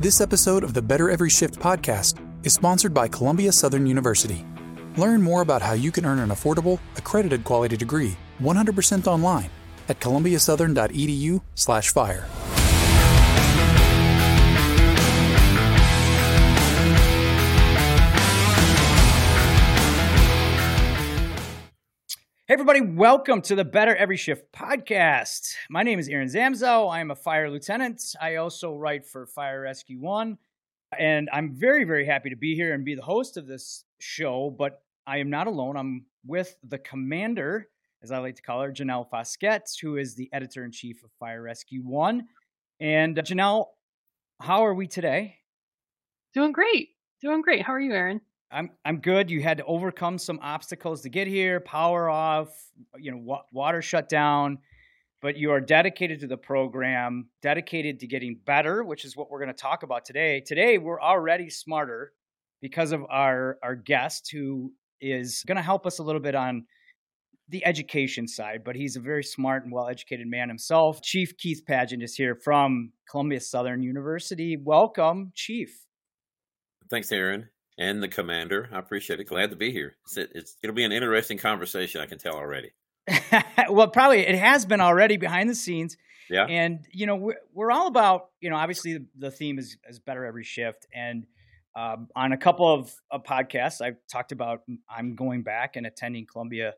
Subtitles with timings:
[0.00, 4.46] This episode of the Better Every Shift podcast is sponsored by Columbia Southern University.
[4.96, 9.50] Learn more about how you can earn an affordable, accredited quality degree 100% online
[9.90, 12.24] at columbiasouthern.edu/fire.
[22.50, 25.54] Hey, everybody, welcome to the Better Every Shift podcast.
[25.68, 26.92] My name is Aaron Zamzow.
[26.92, 28.02] I am a fire lieutenant.
[28.20, 30.36] I also write for Fire Rescue One.
[30.98, 34.50] And I'm very, very happy to be here and be the host of this show.
[34.50, 35.76] But I am not alone.
[35.76, 37.68] I'm with the commander,
[38.02, 41.12] as I like to call her, Janelle Foskett, who is the editor in chief of
[41.20, 42.26] Fire Rescue One.
[42.80, 43.66] And uh, Janelle,
[44.40, 45.36] how are we today?
[46.34, 46.88] Doing great.
[47.22, 47.62] Doing great.
[47.62, 48.20] How are you, Aaron?
[48.50, 49.30] I'm I'm good.
[49.30, 52.48] You had to overcome some obstacles to get here, power off,
[52.98, 54.58] you know, wa- water shut down,
[55.22, 59.38] but you are dedicated to the program, dedicated to getting better, which is what we're
[59.38, 60.40] going to talk about today.
[60.40, 62.12] Today we're already smarter
[62.60, 66.66] because of our our guest who is going to help us a little bit on
[67.48, 71.02] the education side, but he's a very smart and well-educated man himself.
[71.02, 74.56] Chief Keith Padgett is here from Columbia Southern University.
[74.56, 75.84] Welcome, Chief.
[76.90, 77.48] Thanks, Aaron
[77.80, 78.68] and the commander.
[78.70, 79.24] I appreciate it.
[79.24, 79.96] Glad to be here.
[80.04, 82.00] It's, it's it'll be an interesting conversation.
[82.00, 82.72] I can tell already.
[83.70, 85.96] well, probably it has been already behind the scenes.
[86.28, 86.44] Yeah.
[86.44, 89.98] And you know we're, we're all about you know obviously the, the theme is is
[89.98, 91.26] better every shift and
[91.74, 96.26] um, on a couple of, of podcasts I've talked about I'm going back and attending
[96.30, 96.74] Columbia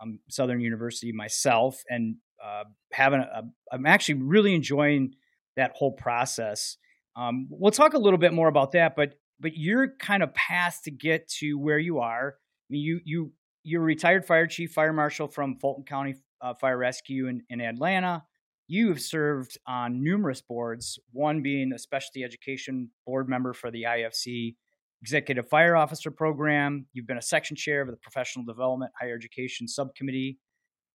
[0.00, 5.14] um, Southern University myself and uh, having a, I'm actually really enjoying
[5.56, 6.76] that whole process.
[7.16, 9.14] Um, we'll talk a little bit more about that, but
[9.44, 12.36] but your kind of path to get to where you are.
[12.38, 16.78] I mean, you you you're retired fire chief, fire marshal from Fulton County uh, Fire
[16.78, 18.24] Rescue in, in Atlanta.
[18.68, 23.82] You have served on numerous boards, one being a specialty education board member for the
[23.82, 24.56] IFC
[25.02, 26.86] Executive Fire Officer Program.
[26.94, 30.38] You've been a section chair of the Professional Development Higher Education Subcommittee,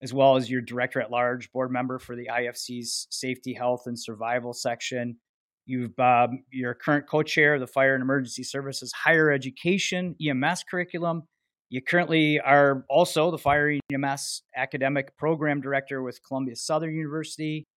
[0.02, 3.96] as well as your director at large board member for the IFC's Safety, Health, and
[3.96, 5.18] Survival section.
[5.66, 11.22] You've um, you're current co-chair of the Fire and Emergency Services Higher Education EMS curriculum.
[11.68, 17.68] You currently are also the Fire EMS Academic Program Director with Columbia Southern University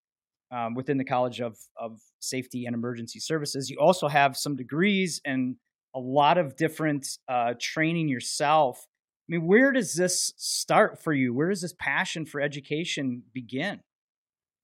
[0.52, 3.70] um, within the College of, of Safety and Emergency Services.
[3.70, 5.58] You also have some degrees and
[5.96, 8.88] a lot of different uh, training yourself.
[9.30, 11.34] I mean, where does this start for you?
[11.34, 13.80] Where does this passion for education begin?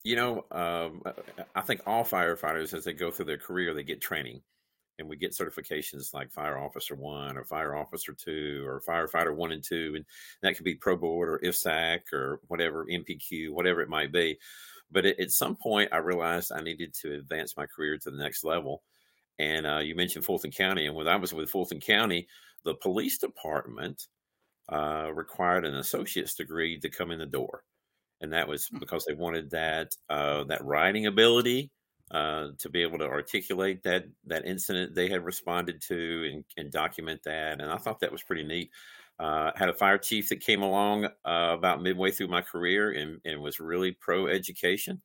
[0.03, 1.03] You know, um,
[1.53, 4.41] I think all firefighters, as they go through their career, they get training,
[4.97, 9.51] and we get certifications like Fire Officer One or Fire Officer Two or Firefighter One
[9.51, 10.05] and Two, and
[10.41, 14.38] that could be Pro Board or IFSAC or whatever NPQ, whatever it might be.
[14.89, 18.43] But at some point, I realized I needed to advance my career to the next
[18.43, 18.83] level.
[19.38, 22.27] And uh, you mentioned Fulton County, and when I was with Fulton County,
[22.63, 24.07] the police department
[24.71, 27.63] uh, required an associate's degree to come in the door
[28.22, 28.78] and that was hmm.
[28.80, 31.72] because they wanted that uh, that writing ability
[32.12, 36.72] uh, to be able to articulate that that incident they had responded to and, and
[36.72, 37.62] document that.
[37.62, 38.72] And I thought that was pretty neat.
[39.19, 43.19] Uh, had a fire chief that came along uh, about midway through my career and,
[43.25, 45.01] and was really pro education.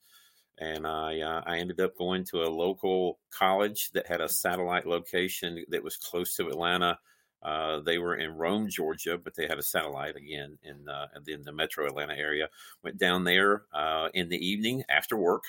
[0.58, 4.86] And I uh, I ended up going to a local college that had a satellite
[4.86, 6.96] location that was close to Atlanta
[7.44, 11.42] uh, they were in Rome, Georgia, but they had a satellite again in uh, in
[11.42, 12.48] the metro Atlanta area.
[12.82, 15.44] Went down there uh, in the evening after work.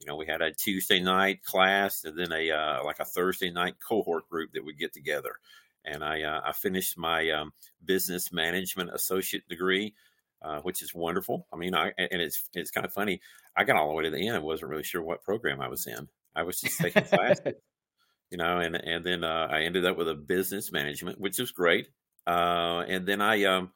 [0.00, 3.50] You know, we had a Tuesday night class and then a uh, like a Thursday
[3.50, 5.36] night cohort group that would get together.
[5.84, 7.52] And I uh, I finished my um,
[7.82, 9.94] business management associate degree.
[10.42, 11.46] Uh, which is wonderful.
[11.52, 13.20] I mean, I and it's it's kind of funny.
[13.54, 14.34] I got all the way to the end.
[14.34, 16.08] I wasn't really sure what program I was in.
[16.34, 17.52] I was just taking classes
[18.30, 21.50] you know, and and then uh, I ended up with a business management, which was
[21.50, 21.88] great.
[22.26, 23.72] Uh, and then I um,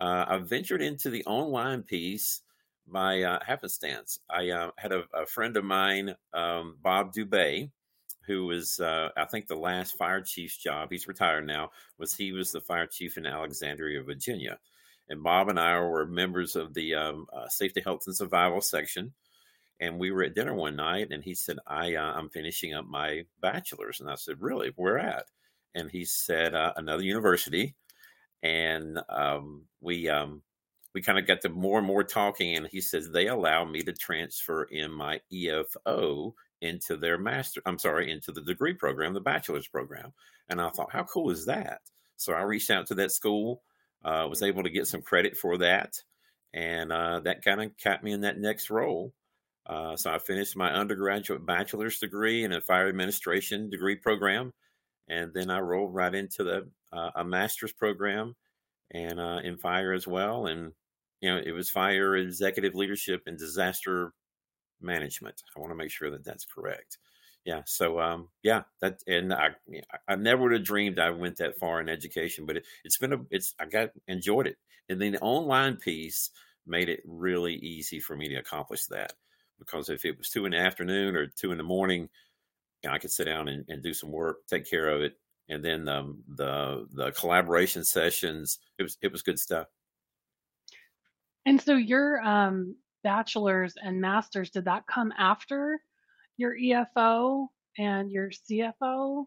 [0.00, 2.42] uh, I ventured into the online piece
[2.86, 4.20] by uh, happenstance.
[4.30, 7.70] I uh, had a, a, friend of mine, um, Bob Dubé,
[8.26, 10.90] who was uh, I think the last fire chief's job.
[10.92, 11.70] He's retired now.
[11.98, 14.58] Was he was the fire chief in Alexandria, Virginia,
[15.08, 19.14] and Bob and I were members of the um, Safety, Health, and Survival section
[19.80, 22.86] and we were at dinner one night and he said i uh, i'm finishing up
[22.86, 24.72] my bachelor's and i said really?
[24.76, 25.24] Where at?
[25.74, 27.74] And he said uh, another university
[28.42, 30.42] and um, we um,
[30.94, 33.82] we kind of got to more and more talking and he says they allow me
[33.82, 36.32] to transfer in my efo
[36.62, 40.12] into their master i'm sorry into the degree program the bachelor's program.
[40.48, 41.80] And i thought how cool is that?
[42.16, 43.62] So i reached out to that school
[44.04, 45.94] uh, was able to get some credit for that
[46.54, 49.12] and uh, that kind of kept me in that next role
[49.66, 54.52] Uh, so I finished my undergraduate bachelor's degree in a fire administration degree program,
[55.08, 58.36] and then I rolled right into the uh, a master's program
[58.92, 60.46] and uh, in fire as well.
[60.46, 60.72] And
[61.20, 64.12] you know, it was fire executive leadership and disaster
[64.80, 65.42] management.
[65.56, 66.98] I want to make sure that that's correct.
[67.44, 67.62] Yeah.
[67.64, 69.50] So, um, yeah, that, and I,
[70.08, 73.12] I never would have dreamed I went that far in education, but it, has been
[73.12, 74.56] a, it's, I got enjoyed it.
[74.88, 76.30] And then the online piece
[76.66, 79.12] made it really easy for me to accomplish that
[79.58, 82.08] because if it was two in the afternoon or two in the morning,
[82.82, 85.14] you know, I could sit down and, and do some work, take care of it.
[85.48, 89.68] And then um, the the collaboration sessions, it was it was good stuff.
[91.44, 92.74] And so your um,
[93.04, 95.80] bachelor's and master's, did that come after
[96.36, 97.46] your EFO
[97.78, 99.26] and your CFO?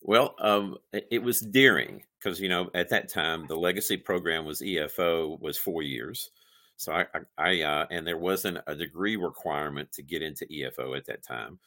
[0.00, 4.60] Well, um, it was during because you know at that time the legacy program was
[4.60, 6.30] EFO was four years,
[6.76, 10.96] so I, I, I uh, and there wasn't a degree requirement to get into EFO
[10.96, 11.58] at that time,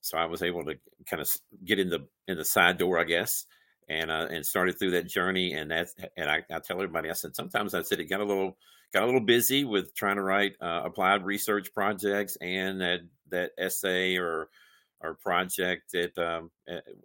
[0.00, 0.74] so I was able to
[1.06, 1.28] kind of
[1.64, 3.46] get in the in the side door, I guess,
[3.88, 5.52] and uh, and started through that journey.
[5.52, 8.24] And that and I, I tell everybody, I said sometimes I said it got a
[8.24, 8.56] little
[8.92, 13.00] got a little busy with trying to write uh, applied research projects and that
[13.30, 14.48] that essay or
[15.00, 16.50] or project at, um,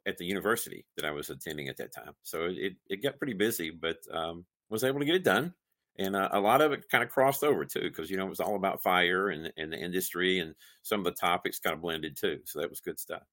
[0.06, 2.14] at, the university that I was attending at that time.
[2.24, 5.54] So it it got pretty busy, but um, was able to get it done.
[6.00, 8.30] And uh, a lot of it kind of crossed over too, because you know it
[8.30, 11.82] was all about fire and, and the industry, and some of the topics kind of
[11.82, 12.40] blended too.
[12.46, 13.24] So that was good stuff.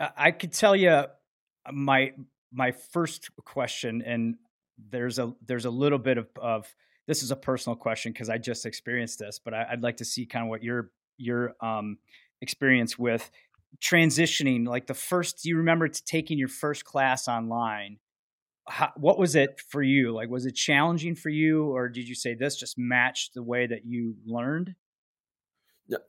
[0.00, 1.06] I could tell you uh,
[1.72, 2.14] my
[2.52, 4.36] my first question, and
[4.90, 6.74] there's a there's a little bit of, of
[7.06, 10.04] this is a personal question because I just experienced this, but I, would like to
[10.04, 11.98] see kind of what your your um,
[12.40, 13.30] experience with
[13.80, 14.66] transitioning.
[14.66, 17.98] Like the first, you remember taking your first class online?
[18.68, 20.12] How, what was it for you?
[20.12, 23.66] Like, was it challenging for you, or did you say this just matched the way
[23.66, 24.74] that you learned?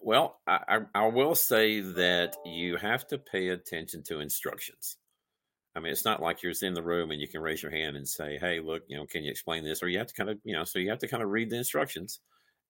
[0.02, 4.98] Well, I, I, will say that you have to pay attention to instructions.
[5.76, 7.96] I mean, it's not like you're in the room and you can raise your hand
[7.96, 10.32] and say, "Hey, look, you know, can you explain this?" Or you have to kind
[10.32, 12.20] of, you know, so you have to kind of read the instructions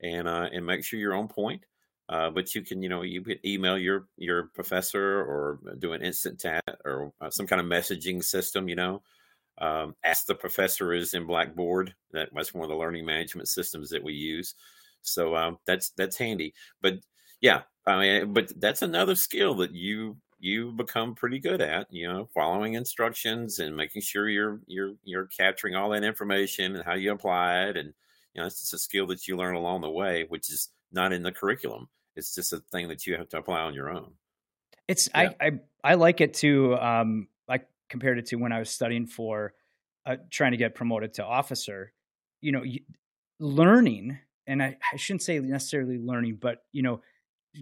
[0.02, 1.64] and uh, and make sure you're on point.
[2.10, 6.02] Uh, but you can, you know, you can email your your professor or do an
[6.02, 8.68] instant chat or uh, some kind of messaging system.
[8.68, 9.02] You know,
[9.60, 11.94] um, ask the professor is in Blackboard.
[12.12, 14.56] That, that's one of the learning management systems that we use.
[15.02, 16.54] So um, that's that's handy.
[16.82, 16.96] But
[17.42, 22.08] yeah, I mean, but that's another skill that you you become pretty good at you
[22.08, 26.94] know following instructions and making sure you're you're you're capturing all that information and how
[26.94, 27.94] you apply it and
[28.34, 31.12] you know it's just a skill that you learn along the way which is not
[31.12, 34.12] in the curriculum it's just a thing that you have to apply on your own
[34.88, 35.32] it's yeah.
[35.42, 35.52] I, I
[35.84, 37.28] i like it too um
[37.90, 39.54] compared it to when i was studying for
[40.06, 41.92] uh, trying to get promoted to officer
[42.42, 42.64] you know
[43.40, 44.18] learning
[44.48, 47.02] and I, I shouldn't say necessarily learning but you know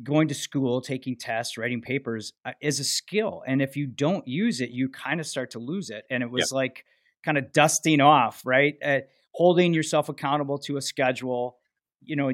[0.04, 3.44] going to school, taking tests, writing papers uh, is a skill.
[3.46, 6.06] And if you don't use it, you kind of start to lose it.
[6.10, 6.52] And it was yep.
[6.52, 6.86] like
[7.24, 8.76] kind of dusting off, right?
[8.84, 9.00] Uh,
[9.32, 11.58] holding yourself accountable to a schedule.
[12.02, 12.30] You know,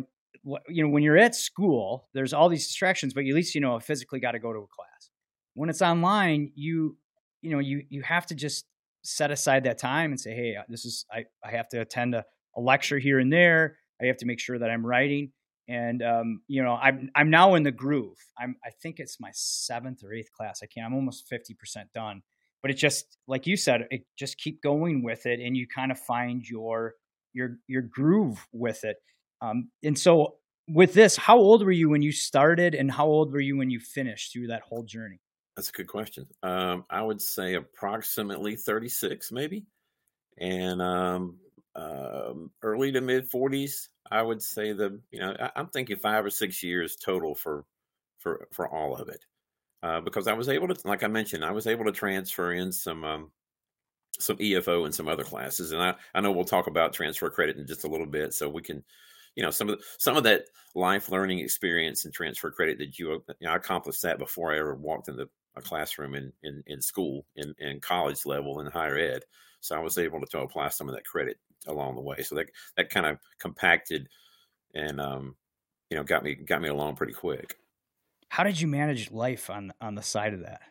[0.67, 3.79] you know, when you're at school, there's all these distractions, but at least you know
[3.79, 5.09] physically got to go to a class.
[5.53, 6.97] When it's online, you
[7.41, 8.65] you know you you have to just
[9.03, 12.15] set aside that time and say, hey, uh, this is I I have to attend
[12.15, 13.77] a, a lecture here and there.
[14.01, 15.31] I have to make sure that I'm writing
[15.71, 18.17] and um, you know I'm I'm now in the groove.
[18.37, 20.61] I'm I think it's my seventh or eighth class.
[20.61, 20.85] I can't.
[20.85, 22.21] I'm almost fifty percent done.
[22.61, 25.91] But it just like you said, it just keep going with it, and you kind
[25.91, 26.95] of find your
[27.33, 28.97] your your groove with it.
[29.41, 30.35] Um, and so
[30.67, 33.69] with this, how old were you when you started, and how old were you when
[33.69, 35.21] you finished through that whole journey?
[35.61, 36.25] That's a good question.
[36.41, 39.63] Um, I would say approximately thirty six, maybe,
[40.39, 41.37] and um,
[41.75, 43.89] um, early to mid 40s.
[44.09, 47.65] I would say the you know I, am thinking five or six years total for
[48.17, 49.23] for for all of it
[49.83, 52.71] uh, because I was able to like I mentioned I was able to transfer in
[52.71, 53.31] some um,
[54.17, 57.57] some EFO and some other classes and I I know we'll talk about transfer credit
[57.57, 58.83] in just a little bit so we can
[59.35, 62.97] you know some of the, some of that life learning experience and transfer credit that
[62.97, 66.31] you, you know, I accomplished that before I ever walked in the a classroom in
[66.43, 69.23] in, in school in, in college level in higher ed
[69.61, 72.21] so I was able to, to apply some of that credit along the way.
[72.23, 74.09] So that that kind of compacted
[74.73, 75.35] and um,
[75.89, 77.55] you know got me got me along pretty quick.
[78.29, 80.61] How did you manage life on on the side of that?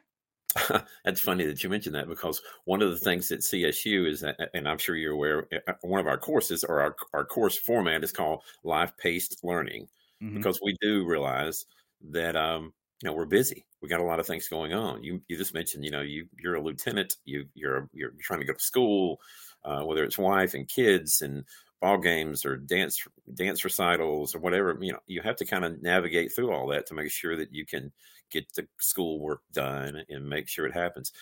[1.05, 4.37] That's funny that you mentioned that because one of the things at CSU is that,
[4.53, 5.47] and I'm sure you're aware,
[5.83, 9.87] one of our courses or our, our course format is called life paced learning
[10.21, 10.37] mm-hmm.
[10.37, 11.67] because we do realize
[12.11, 12.73] that, um,
[13.03, 13.65] you know, we're busy.
[13.81, 15.03] We got a lot of things going on.
[15.03, 18.47] You, you just mentioned, you know, you, you're a lieutenant, you, you're, you're trying to
[18.47, 19.21] go to school,
[19.65, 21.45] uh, whether it's wife and kids and
[21.81, 25.81] ball games or dance dance recitals or whatever you know you have to kind of
[25.83, 27.91] navigate through all that to make sure that you can
[28.31, 31.13] get the schoolwork done and make sure it happens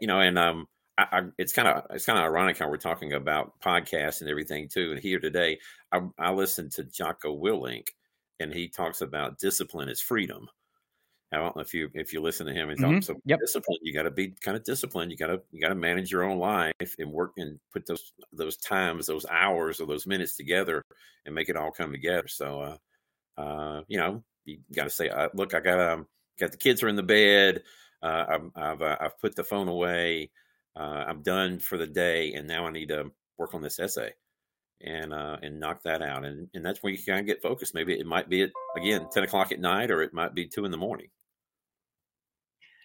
[0.00, 0.66] you know and um
[0.98, 4.28] I, I, it's kind of it's kind of ironic how we're talking about podcasts and
[4.28, 5.58] everything too and here today
[5.92, 7.86] i, I listened to jocko willink
[8.38, 10.46] and he talks about discipline is freedom
[11.32, 13.00] I don't know if you if you listen to him and mm-hmm.
[13.00, 13.40] so yep.
[13.40, 13.78] discipline.
[13.82, 15.10] You got to be kind of disciplined.
[15.10, 18.12] You got to you got to manage your own life and work and put those
[18.32, 20.84] those times, those hours, or those minutes together
[21.24, 22.28] and make it all come together.
[22.28, 26.06] So, uh, uh, you know, you got to say, uh, look, I got um,
[26.38, 27.62] got the kids are in the bed.
[28.02, 30.30] Uh, I've I've, uh, I've put the phone away.
[30.76, 34.12] Uh, I'm done for the day, and now I need to work on this essay
[34.82, 36.24] and uh, and knock that out.
[36.24, 37.74] And and that's where you kind of get focused.
[37.74, 40.64] Maybe it might be at again ten o'clock at night, or it might be two
[40.64, 41.08] in the morning.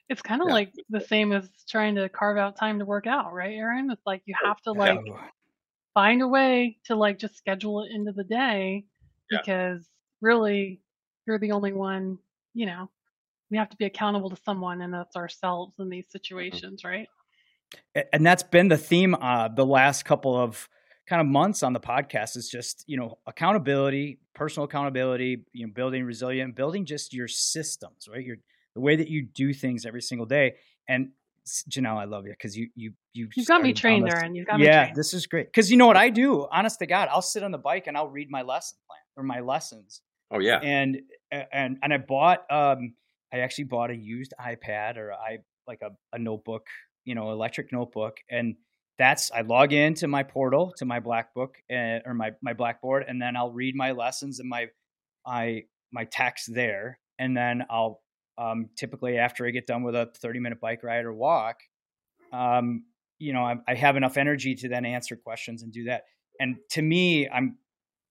[0.10, 0.54] It's kind of yeah.
[0.54, 3.90] like the same as trying to carve out time to work out, right, Aaron?
[3.92, 5.14] It's like you have to like yeah.
[5.94, 8.86] find a way to like just schedule it into the day
[9.30, 9.40] yeah.
[9.40, 9.86] because
[10.22, 10.82] really
[11.26, 12.20] you're the only one,
[12.54, 12.90] you know,
[13.52, 16.12] we have to be accountable to someone and that's ourselves in these mm-hmm.
[16.12, 17.08] situations, right?
[18.14, 20.70] And that's been the theme uh the last couple of
[21.08, 25.74] kind of months on the podcast is just, you know, accountability, personal accountability, you know,
[25.74, 28.24] building resilient, building just your systems, right?
[28.24, 28.38] Your
[28.78, 30.54] the way that you do things every single day.
[30.88, 31.10] And
[31.68, 34.46] Janelle, I love you because you you you you got me trained there, and you've
[34.46, 34.66] got me.
[34.66, 36.48] Yeah, this is great because you know what I do.
[36.52, 39.24] Honest to God, I'll sit on the bike and I'll read my lesson plan or
[39.24, 40.02] my lessons.
[40.30, 41.00] Oh yeah, and
[41.32, 42.94] and and I bought um
[43.34, 46.68] I actually bought a used iPad or I like a, a notebook,
[47.04, 48.56] you know, electric notebook, and
[49.00, 53.06] that's I log into my portal to my black book uh, or my my blackboard,
[53.08, 54.68] and then I'll read my lessons and my
[55.26, 58.02] my my text there, and then I'll
[58.38, 61.58] um, typically after I get done with a 30 minute bike ride or walk,
[62.32, 62.86] um,
[63.20, 66.04] you know, I, I, have enough energy to then answer questions and do that.
[66.40, 67.58] And to me, I'm,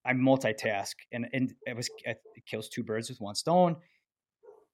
[0.05, 2.19] I'm multitask and, and it was, it
[2.49, 3.77] kills two birds with one stone.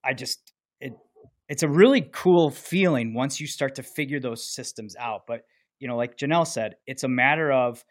[0.03, 0.93] I just, it,
[1.49, 5.21] it's a really cool feeling once you start to figure those systems out.
[5.27, 5.41] But,
[5.79, 7.83] you know, like Janelle said, it's a matter of,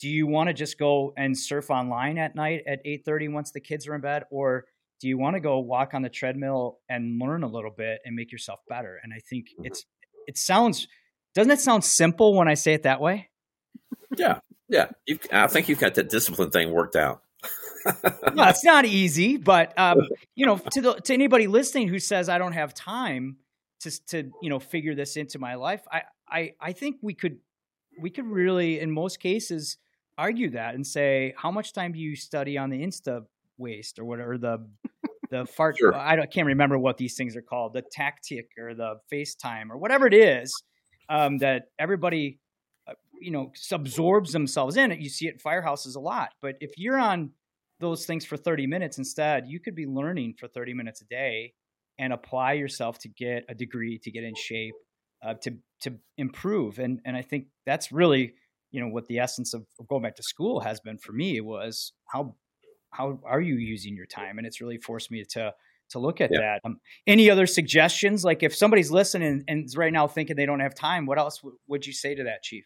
[0.00, 3.60] do you want to just go and surf online at night at 8:30 once the
[3.60, 4.64] kids are in bed or
[5.00, 8.14] do you want to go walk on the treadmill and learn a little bit and
[8.14, 9.00] make yourself better?
[9.02, 9.66] And i think mm-hmm.
[9.66, 9.84] it's
[10.26, 10.86] it sounds
[11.34, 13.30] doesn't it sound simple when i say it that way?
[14.16, 14.40] Yeah
[14.70, 14.86] yeah.
[15.06, 17.22] You've, i think you've got that discipline thing worked out.
[18.34, 22.28] No, it's not easy but um, you know to the to anybody listening who says
[22.28, 23.38] i don't have time
[23.80, 27.38] to to you know figure this into my life i i i think we could
[27.98, 29.78] we could really in most cases
[30.18, 33.24] argue that and say how much time do you study on the insta
[33.60, 34.66] waste or whatever the
[35.30, 35.78] the fart.
[35.78, 35.94] Sure.
[35.94, 37.74] I, I can't remember what these things are called.
[37.74, 40.52] The tactic or the FaceTime or whatever it is
[41.08, 42.38] um, that everybody
[42.88, 44.92] uh, you know absorbs themselves in.
[44.92, 46.30] It You see it in firehouses a lot.
[46.40, 47.32] But if you're on
[47.80, 51.54] those things for 30 minutes instead, you could be learning for 30 minutes a day
[51.98, 54.74] and apply yourself to get a degree, to get in shape,
[55.24, 56.78] uh, to to improve.
[56.78, 58.34] And and I think that's really
[58.70, 61.92] you know what the essence of going back to school has been for me was
[62.06, 62.36] how
[62.90, 64.38] how are you using your time?
[64.38, 65.54] And it's really forced me to
[65.90, 66.40] to look at yeah.
[66.40, 66.60] that.
[66.64, 68.24] Um, any other suggestions?
[68.24, 71.38] Like if somebody's listening and is right now thinking they don't have time, what else
[71.38, 72.64] w- would you say to that, Chief?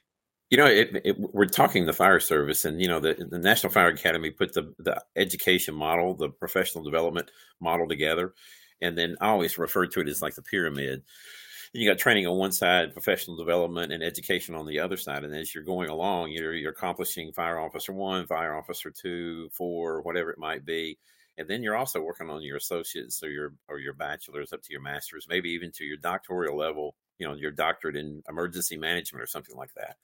[0.50, 3.72] You know, it, it, we're talking the fire service, and you know, the, the National
[3.72, 8.34] Fire Academy put the the education model, the professional development model together,
[8.80, 11.02] and then I always refer to it as like the pyramid
[11.74, 15.24] you got training on one side, professional development and education on the other side.
[15.24, 20.00] And as you're going along, you're, you're accomplishing fire officer one, fire officer two, four,
[20.02, 20.96] whatever it might be.
[21.36, 24.72] And then you're also working on your associates or your or your bachelor's up to
[24.72, 29.20] your master's, maybe even to your doctoral level, you know, your doctorate in emergency management
[29.20, 29.96] or something like that.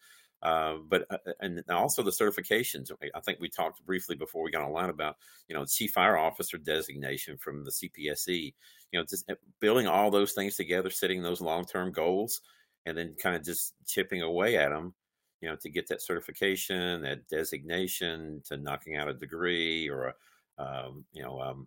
[0.43, 2.91] Uh, but uh, uh, and also the certifications.
[3.15, 5.17] I think we talked briefly before we got online about
[5.49, 8.55] you know chief fire officer designation from the CPSE.
[8.93, 9.31] You know, just
[9.61, 12.41] building all those things together, setting those long term goals,
[12.87, 14.95] and then kind of just chipping away at them.
[15.43, 20.15] You know, to get that certification, that designation, to knocking out a degree, or
[20.59, 21.67] a, um, you know, um,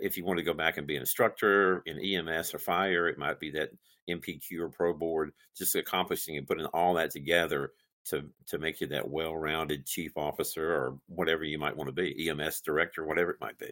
[0.00, 3.18] if you want to go back and be an instructor in EMS or fire, it
[3.18, 3.70] might be that
[4.08, 5.32] NPQ or Pro Board.
[5.56, 7.72] Just accomplishing and putting all that together
[8.06, 12.28] to to make you that well-rounded chief officer or whatever you might want to be,
[12.28, 13.70] EMS director, whatever it might be.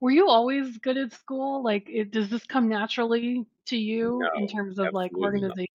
[0.00, 1.62] Were you always good at school?
[1.62, 5.66] Like, it, does this come naturally to you no, in terms of like organization?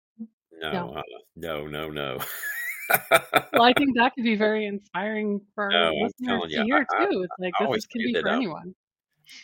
[0.61, 1.03] No, no, uh,
[1.37, 2.19] no, no, no.
[3.53, 7.23] well, I think that could be very inspiring for no, listeners to hear I, too.
[7.23, 8.75] It's like I this can be for anyone.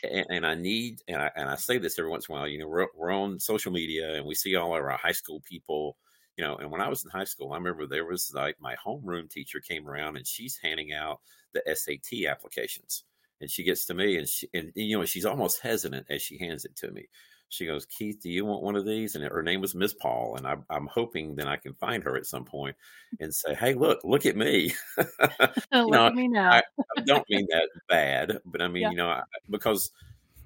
[0.03, 2.49] And, and, I need, and I, and I say this every once in a while.
[2.49, 5.43] You know, we're, we're on social media and we see all of our high school
[5.47, 5.97] people
[6.37, 8.75] you know, and when I was in high school, I remember there was like my
[8.85, 11.21] homeroom teacher came around and she's handing out
[11.53, 13.05] the SAT applications.
[13.41, 16.39] And she gets to me and she, and you know, she's almost hesitant as she
[16.39, 17.09] hands it to me.
[17.51, 19.15] She goes, Keith, do you want one of these?
[19.15, 20.35] And her name was Miss Paul.
[20.37, 22.75] And I, I'm hoping that I can find her at some point
[23.21, 24.75] and say, Hey, look, look at me.
[24.99, 26.51] look know, at me now.
[26.51, 26.63] I,
[26.97, 28.91] I, don't mean that bad, but I mean, yeah.
[28.91, 29.93] you know, because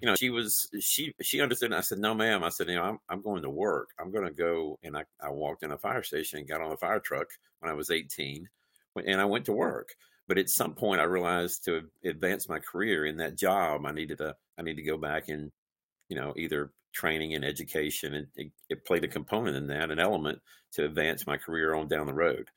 [0.01, 1.73] you know, she was she she understood.
[1.73, 3.91] I said, "No, ma'am." I said, "You know, I'm I'm going to work.
[3.99, 6.73] I'm going to go." And I I walked in a fire station and got on
[6.73, 7.29] a fire truck
[7.61, 8.49] when I was 18,
[9.07, 9.91] and I went to work.
[10.29, 14.19] But at some point, I realized to advance my career in that job, I needed
[14.19, 15.51] to I need to go back and
[16.09, 19.99] you know either training and education, and it, it played a component in that, an
[19.99, 20.41] element
[20.73, 22.49] to advance my career on down the road.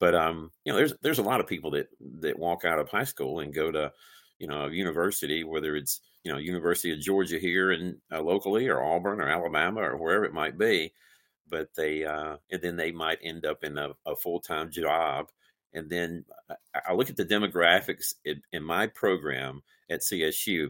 [0.00, 1.88] But um, you know, there's there's a lot of people that
[2.20, 3.92] that walk out of high school and go to
[4.40, 8.66] you know a university, whether it's you know University of Georgia here and uh, locally,
[8.66, 10.92] or Auburn, or Alabama, or wherever it might be.
[11.48, 15.26] But they uh, and then they might end up in a, a full time job.
[15.72, 16.54] And then uh,
[16.88, 20.68] I look at the demographics in, in my program at CSU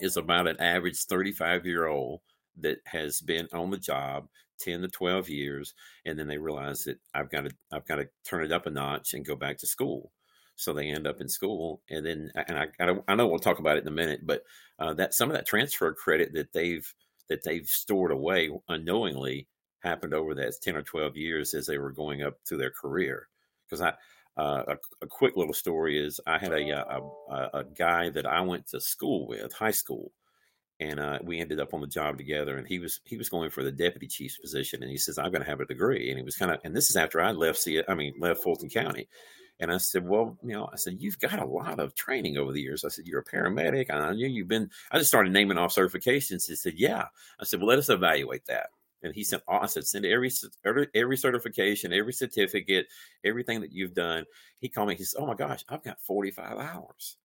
[0.00, 2.20] is about an average 35 year old
[2.58, 4.28] that has been on the job
[4.60, 8.08] 10 to 12 years and then they realize that I've got to I've got to
[8.24, 10.12] turn it up a notch and go back to school
[10.60, 13.58] so they end up in school and then and I, I, I know we'll talk
[13.58, 14.42] about it in a minute but
[14.78, 16.86] uh, that some of that transfer credit that they've
[17.28, 19.46] that they've stored away unknowingly
[19.82, 23.28] happened over that 10 or 12 years as they were going up through their career.
[23.66, 23.94] Because I
[24.36, 27.00] uh, a, a, quick little story is I had a, uh,
[27.30, 30.12] a, a guy that I went to school with high school
[30.78, 33.50] and uh, we ended up on the job together and he was he was going
[33.50, 36.18] for the deputy chief's position and he says i'm going to have a degree and
[36.18, 38.68] he was kind of and this is after i left see i mean left fulton
[38.68, 39.06] county
[39.60, 42.50] and I said, well, you know, I said, you've got a lot of training over
[42.50, 42.84] the years.
[42.84, 43.90] I said, you're a paramedic.
[43.90, 46.46] I knew you've been, I just started naming off certifications.
[46.46, 47.04] He said, yeah.
[47.38, 48.70] I said, well, let us evaluate that.
[49.02, 50.30] And he oh, I said, send every,
[50.94, 52.86] every certification, every certificate,
[53.24, 54.24] everything that you've done.
[54.60, 54.94] He called me.
[54.94, 57.16] He said, oh my gosh, I've got 45 hours.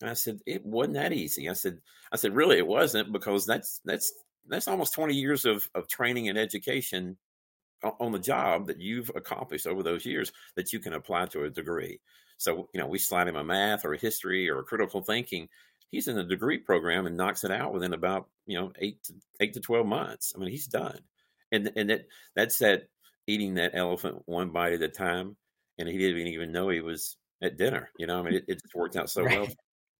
[0.00, 1.48] And I said, it wasn't that easy.
[1.48, 1.78] I said,
[2.12, 4.12] I said, really, it wasn't because that's, that's,
[4.48, 7.16] that's almost 20 years of, of training and education
[7.82, 11.50] on the job that you've accomplished over those years that you can apply to a
[11.50, 12.00] degree.
[12.38, 15.48] So, you know, we slide him a math or a history or a critical thinking.
[15.90, 19.14] He's in a degree program and knocks it out within about, you know, eight to
[19.40, 20.32] eight to 12 months.
[20.34, 20.98] I mean, he's done.
[21.52, 22.88] And, and that, that's that
[23.26, 25.36] eating that elephant one bite at a time.
[25.78, 27.90] And he didn't even know he was at dinner.
[27.98, 29.40] You know, I mean, it, it just worked out so right.
[29.40, 29.48] well.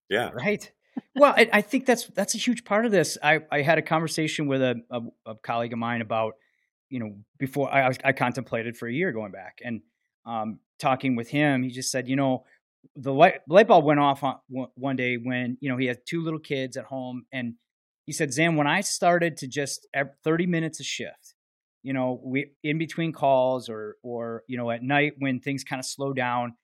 [0.08, 0.30] Yeah.
[0.30, 0.70] Right.
[1.14, 3.16] Well, I, I, think that's, that's a huge part of this.
[3.22, 6.34] I, I had a conversation with a, a, a colleague of mine about,
[6.92, 9.80] you know, before I, I contemplated for a year going back and
[10.26, 12.44] um, talking with him, he just said, you know,
[12.94, 14.36] the light, light bulb went off on,
[14.74, 17.24] one day when, you know, he had two little kids at home.
[17.32, 17.54] And
[18.04, 19.88] he said, Zam, when I started to just
[20.22, 21.34] 30 minutes a shift,
[21.82, 25.80] you know, we in between calls or, or, you know, at night when things kind
[25.80, 26.56] of slow down,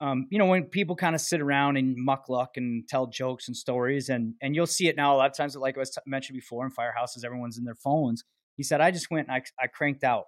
[0.00, 3.48] um, you know, when people kind of sit around and muck luck and tell jokes
[3.48, 5.90] and stories, and and you'll see it now a lot of times, like I was
[5.90, 8.24] t- mentioned before in firehouses, everyone's in their phones.
[8.56, 10.24] He said, I just went and I, I cranked out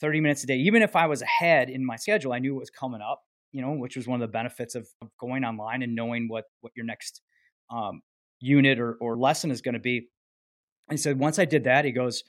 [0.00, 0.56] 30 minutes a day.
[0.56, 3.20] Even if I was ahead in my schedule, I knew it was coming up,
[3.52, 6.44] you know, which was one of the benefits of, of going online and knowing what,
[6.60, 7.22] what your next
[7.70, 8.02] um,
[8.40, 10.08] unit or, or lesson is going to be.
[10.90, 12.22] he said, once I did that, he goes,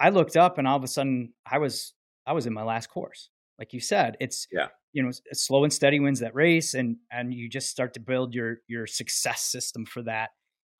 [0.00, 1.94] I looked up and all of a sudden I was,
[2.26, 3.28] I was in my last course.
[3.58, 7.32] Like you said, it's, yeah you know slow and steady wins that race and and
[7.32, 10.30] you just start to build your your success system for that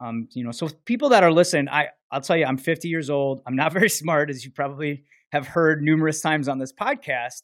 [0.03, 3.09] um, you know, so people that are listening, I I'll tell you, I'm 50 years
[3.09, 3.41] old.
[3.47, 7.43] I'm not very smart, as you probably have heard numerous times on this podcast.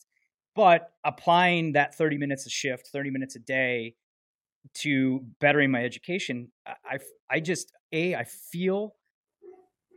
[0.55, 3.95] But applying that 30 minutes a shift, 30 minutes a day
[4.75, 6.99] to bettering my education, I
[7.31, 8.97] I just a I feel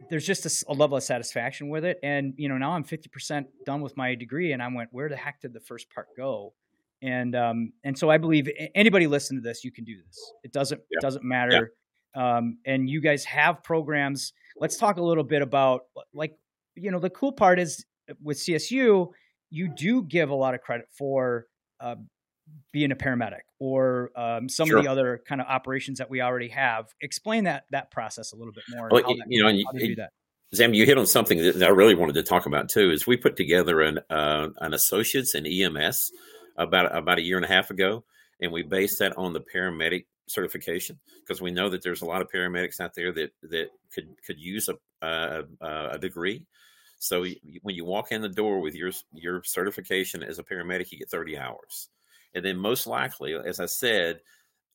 [0.10, 2.00] there's just a, a, level of satisfaction with it.
[2.04, 5.16] And you know, now I'm 50% done with my degree, and I went, where the
[5.16, 6.54] heck did the first part go?
[7.02, 10.32] And um, and so I believe anybody listen to this, you can do this.
[10.44, 10.98] It doesn't yeah.
[11.00, 11.72] it doesn't matter
[12.16, 14.34] um, and you guys have programs.
[14.58, 15.82] Let's talk a little bit about
[16.14, 16.38] like
[16.76, 19.10] you know the cool part is uh, with CSU,
[19.50, 21.48] you do give a lot of credit for
[21.80, 21.96] uh,
[22.72, 24.78] being a paramedic or um, some sure.
[24.78, 26.88] of the other kind of operations that we already have.
[27.02, 28.90] Explain that that process a little bit more.
[28.92, 30.12] Well, you know, you, do that.
[30.54, 32.92] Zam, you hit on something that I really wanted to talk about too.
[32.92, 36.12] Is we put together an uh, an associates in EMS
[36.58, 38.04] about about a year and a half ago,
[38.42, 42.22] and we based that on the paramedic certification because we know that there's a lot
[42.22, 45.44] of paramedics out there that that could could use a a,
[45.92, 46.46] a degree.
[47.00, 47.26] So
[47.64, 51.10] when you walk in the door with your your certification as a paramedic, you get
[51.10, 51.90] 30 hours,
[52.34, 54.22] and then most likely, as I said,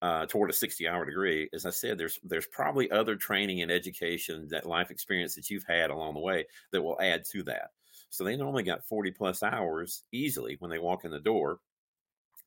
[0.03, 3.71] uh, toward a 60 hour degree, as I said, there's there's probably other training and
[3.71, 7.71] education that life experience that you've had along the way that will add to that.
[8.11, 11.61] So they normally got 40 plus hours easily when they walk in the door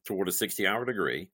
[0.06, 1.30] toward a 60 hour degree.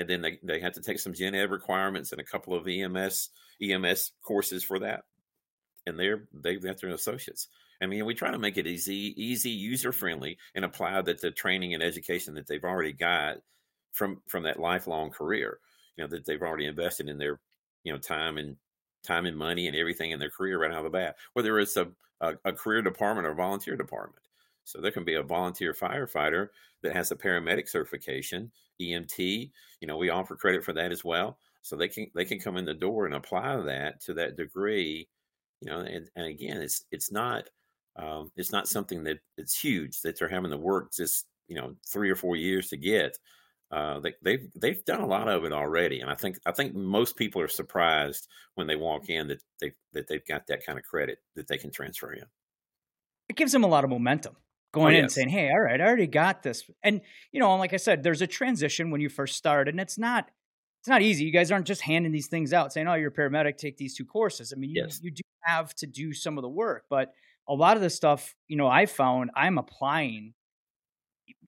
[0.00, 2.66] And then they, they have to take some gen ed requirements and a couple of
[2.66, 3.28] EMS
[3.62, 5.04] EMS courses for that.
[5.86, 7.48] And they're they've got their associates.
[7.82, 11.30] I mean, we try to make it easy, easy, user friendly, and apply that the
[11.30, 13.42] training and education that they've already got
[13.92, 15.58] from from that lifelong career.
[15.96, 17.38] You know that they've already invested in their
[17.84, 18.56] you know time and
[19.02, 21.16] time and money and everything in their career right out of the bat.
[21.34, 21.88] Whether it's a
[22.22, 24.24] a, a career department or volunteer department.
[24.64, 26.48] So there can be a volunteer firefighter
[26.82, 29.50] that has a paramedic certification, EMT.
[29.80, 31.38] You know, we offer credit for that as well.
[31.62, 35.08] So they can they can come in the door and apply that to that degree.
[35.60, 37.48] You know, and, and again, it's it's not
[37.96, 41.74] um, it's not something that it's huge that they're having to work just you know
[41.86, 43.18] three or four years to get.
[43.70, 46.74] Uh, they, they've they've done a lot of it already, and I think I think
[46.74, 50.78] most people are surprised when they walk in that they that they've got that kind
[50.78, 52.24] of credit that they can transfer in.
[53.28, 54.36] It gives them a lot of momentum
[54.72, 55.02] going oh, in yes.
[55.02, 57.00] and saying, "Hey, all right, I already got this." And
[57.32, 60.30] you know, like I said, there's a transition when you first start, and it's not
[60.80, 61.24] it's not easy.
[61.24, 63.94] You guys aren't just handing these things out saying, "Oh, you're a paramedic, take these
[63.94, 65.00] two courses." I mean, yes.
[65.02, 67.12] you, you do have to do some of the work, but
[67.48, 70.34] a lot of the stuff, you know, I found I'm applying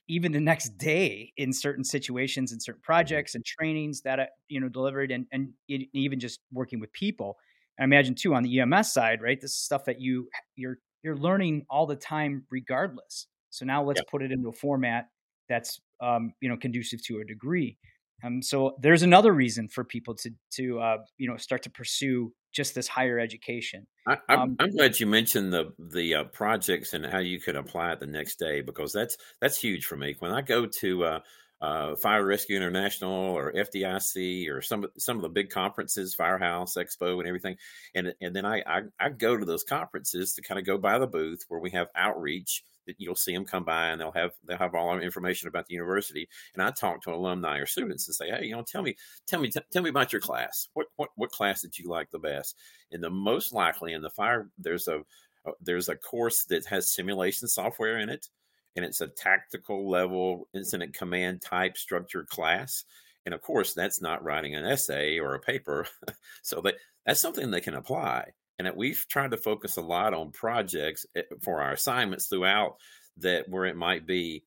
[0.08, 2.86] even the next day in certain situations and certain mm-hmm.
[2.86, 7.38] projects and trainings that I, you know delivered and and even just working with people.
[7.80, 9.40] I imagine too on the EMS side, right?
[9.40, 13.26] This is stuff that you you're you're learning all the time, regardless.
[13.50, 15.08] So now let's put it into a format
[15.48, 17.76] that's um, you know conducive to a degree.
[18.24, 22.32] Um, so there's another reason for people to to uh, you know start to pursue
[22.52, 23.86] just this higher education.
[24.06, 27.56] I, am um, I'm glad you mentioned the the uh, projects and how you could
[27.56, 30.16] apply it the next day because that's that's huge for me.
[30.18, 31.20] When I go to uh,
[31.62, 37.20] uh, Fire Rescue International or FDIC or some some of the big conferences, Firehouse Expo,
[37.20, 37.56] and everything,
[37.94, 40.98] and and then I, I I go to those conferences to kind of go by
[40.98, 44.32] the booth where we have outreach that you'll see them come by and they'll have
[44.44, 46.28] they'll have all our information about the university.
[46.54, 48.96] And I talk to alumni or students and say, hey, you know, tell me
[49.28, 50.66] tell me t- tell me about your class.
[50.74, 52.56] What what what class did you like the best?
[52.90, 55.02] And the most likely in the fire there's a
[55.46, 58.28] uh, there's a course that has simulation software in it,
[58.76, 62.84] and it's a tactical level incident command type structured class.
[63.24, 65.86] And of course, that's not writing an essay or a paper.
[66.42, 66.74] so that
[67.06, 71.06] that's something they can apply and that we've tried to focus a lot on projects
[71.16, 72.76] eh, for our assignments throughout
[73.18, 74.44] that where it might be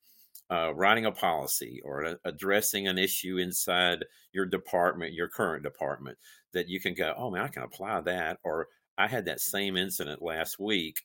[0.50, 6.16] uh, writing a policy or addressing an issue inside your department, your current department,
[6.52, 8.38] that you can go, oh man, I can apply that.
[8.44, 11.02] Or I had that same incident last week.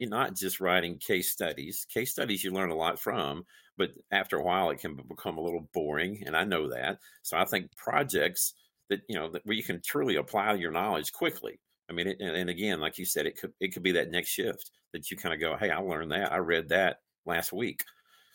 [0.00, 1.86] Eh, not just writing case studies.
[1.92, 3.44] Case studies you learn a lot from,
[3.76, 6.98] but after a while it can become a little boring, and I know that.
[7.22, 8.54] So I think projects
[8.90, 12.20] that you know that where you can truly apply your knowledge quickly I mean, it,
[12.20, 15.16] and again, like you said, it could it could be that next shift that you
[15.16, 16.32] kind of go, "Hey, I learned that.
[16.32, 17.84] I read that last week."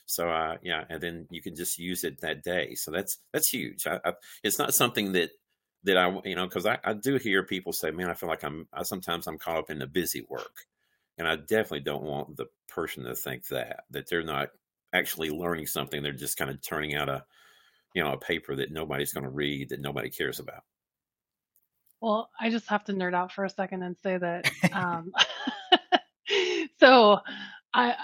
[0.05, 2.75] So, uh, yeah, and then you can just use it that day.
[2.75, 3.85] So that's that's huge.
[3.87, 4.13] I, I,
[4.43, 5.31] it's not something that
[5.83, 8.43] that I you know because I, I do hear people say, "Man, I feel like
[8.43, 10.65] I'm I, sometimes I'm caught up in the busy work,"
[11.17, 14.49] and I definitely don't want the person to think that that they're not
[14.93, 16.01] actually learning something.
[16.01, 17.23] They're just kind of turning out a
[17.93, 20.63] you know a paper that nobody's going to read that nobody cares about.
[22.01, 24.49] Well, I just have to nerd out for a second and say that.
[24.73, 25.11] Um,
[26.79, 27.19] so,
[27.73, 27.95] I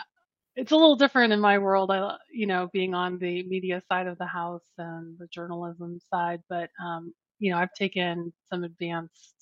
[0.55, 1.89] it's a little different in my world.
[1.91, 6.41] I you know being on the media side of the house and the journalism side,
[6.49, 9.33] but um, you know I've taken some advanced,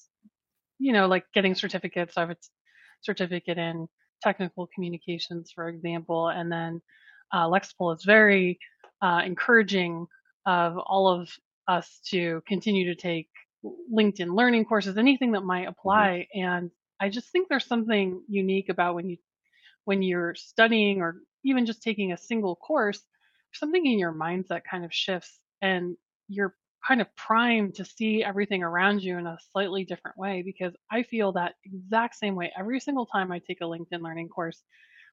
[0.79, 2.17] you know, like getting certificates.
[2.17, 2.37] I have a
[3.01, 3.87] certificate in
[4.21, 6.81] technical communications, for example, and then
[7.33, 8.59] uh, Lexipol is very
[9.01, 10.07] uh, encouraging
[10.45, 11.29] of all of
[11.67, 13.27] us to continue to take
[13.93, 15.69] LinkedIn learning courses, anything that might mm-hmm.
[15.69, 16.27] apply.
[16.35, 16.47] Mm-hmm.
[16.47, 19.17] And I just think there's something unique about when you
[19.85, 23.01] when you're studying or even just taking a single course,
[23.53, 25.95] something in your mindset kind of shifts and
[26.27, 30.73] you're kind of primed to see everything around you in a slightly different way because
[30.91, 34.63] I feel that exact same way every single time I take a LinkedIn learning course.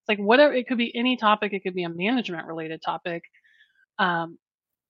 [0.00, 3.22] It's like whatever it could be any topic, it could be a management related topic.
[3.98, 4.38] Um,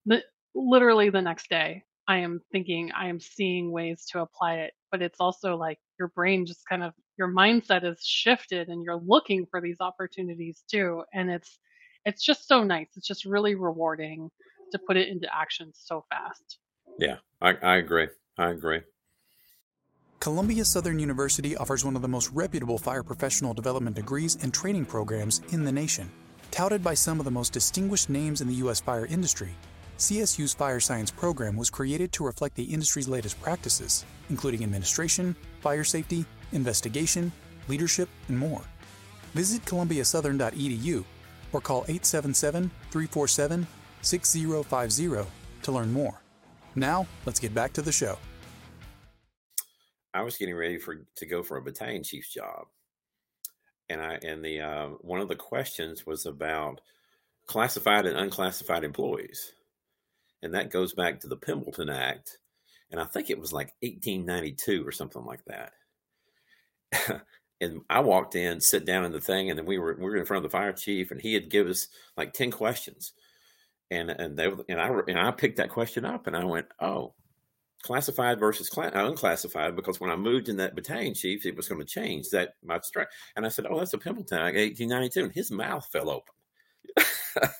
[0.07, 0.23] the,
[0.55, 4.73] literally the next day I am thinking, I am seeing ways to apply it.
[4.91, 9.01] But it's also like your brain just kind of, your mindset is shifted and you're
[9.05, 11.03] looking for these opportunities too.
[11.13, 11.59] And it's,
[12.05, 12.89] it's just so nice.
[12.97, 14.31] It's just really rewarding
[14.73, 16.59] to put it into action so fast.
[16.99, 18.09] Yeah, I, I agree.
[18.39, 18.81] I agree.
[20.21, 24.87] Columbia Southern University offers one of the most reputable fire professional development degrees and training
[24.87, 26.11] programs in the nation.
[26.51, 28.81] Touted by some of the most distinguished names in the U.S.
[28.81, 29.51] fire industry,
[29.99, 35.85] CSU's Fire Science program was created to reflect the industry's latest practices, including administration, fire
[35.85, 37.31] safety, investigation,
[37.69, 38.63] leadership, and more.
[39.35, 41.05] Visit columbiasouthern.edu
[41.53, 43.67] or call 877 347
[44.03, 45.31] 6050
[45.63, 46.24] to learn more.
[46.77, 48.19] Now, let's get back to the show.
[50.13, 52.67] I was getting ready for to go for a battalion chief's job,
[53.89, 56.81] and I and the uh, one of the questions was about
[57.47, 59.53] classified and unclassified employees,
[60.43, 62.39] and that goes back to the Pendleton Act,
[62.91, 65.73] and I think it was like 1892 or something like that.
[67.61, 70.17] and I walked in, sit down in the thing, and then we were we were
[70.17, 73.15] in front of the fire chief, and he had give us like ten questions,
[73.95, 77.15] and and they and I and I picked that question up, and I went, oh,
[77.83, 81.81] classified versus uh, unclassified, because when I moved in that battalion chief, it was going
[81.81, 85.51] to change that my strike, and I said, oh, that's a like 1892, and his
[85.51, 86.35] mouth fell open.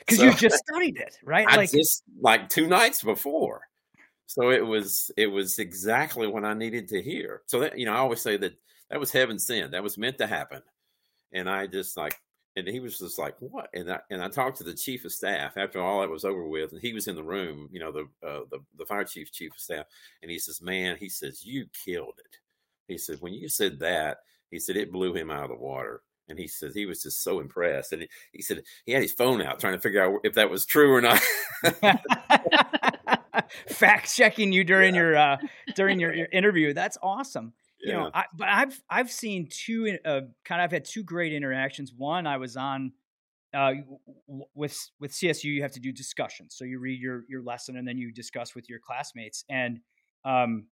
[0.00, 1.46] Because so, you just studied it, right?
[1.48, 3.60] I like just like two nights before.
[4.26, 7.42] So it was it was exactly what I needed to hear.
[7.46, 8.54] So that you know, I always say that
[8.90, 9.72] that was heaven sent.
[9.72, 10.62] That was meant to happen.
[11.32, 12.18] And I just like,
[12.58, 13.68] and he was just like, what?
[13.72, 16.46] And I and I talked to the chief of staff after all that was over
[16.46, 19.30] with, and he was in the room, you know, the uh, the the fire chief,
[19.32, 19.86] chief of staff,
[20.22, 22.36] and he says, "Man," he says, "you killed it."
[22.88, 24.18] He said, "When you said that,"
[24.50, 27.22] he said, "it blew him out of the water." And he says he was just
[27.22, 30.20] so impressed, and he, he said he had his phone out trying to figure out
[30.24, 31.20] if that was true or not.
[33.68, 35.00] Fact checking you during yeah.
[35.00, 35.36] your uh,
[35.74, 36.74] during your, your interview.
[36.74, 40.84] That's awesome you know, I, but I've I've seen two uh, kind of I've had
[40.84, 41.92] two great interactions.
[41.96, 42.92] One, I was on
[43.54, 43.72] uh,
[44.54, 45.44] with with CSU.
[45.44, 48.54] You have to do discussions, so you read your your lesson and then you discuss
[48.54, 49.44] with your classmates.
[49.48, 49.80] And
[50.24, 50.66] um,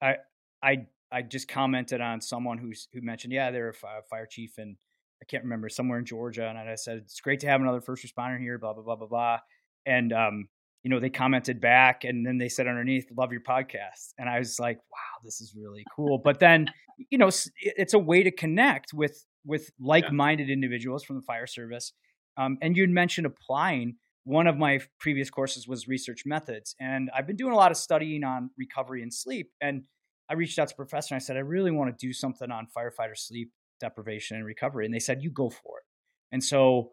[0.00, 0.16] I
[0.62, 4.76] I I just commented on someone who's who mentioned, yeah, they're a fire chief and
[5.22, 8.04] I can't remember somewhere in Georgia, and I said it's great to have another first
[8.04, 8.58] responder here.
[8.58, 9.38] Blah blah blah blah blah.
[9.86, 10.48] And um,
[10.82, 14.14] you know, they commented back and then they said underneath, love your podcast.
[14.18, 16.18] And I was like, wow, this is really cool.
[16.18, 16.66] But then,
[17.10, 20.54] you know, it's a way to connect with, with like-minded yeah.
[20.54, 21.92] individuals from the fire service.
[22.36, 23.96] Um, and you'd mentioned applying.
[24.24, 26.74] One of my previous courses was research methods.
[26.80, 29.50] And I've been doing a lot of studying on recovery and sleep.
[29.60, 29.84] And
[30.30, 32.66] I reached out to professor and I said, I really want to do something on
[32.76, 34.86] firefighter sleep deprivation and recovery.
[34.86, 35.84] And they said, you go for it.
[36.30, 36.92] And so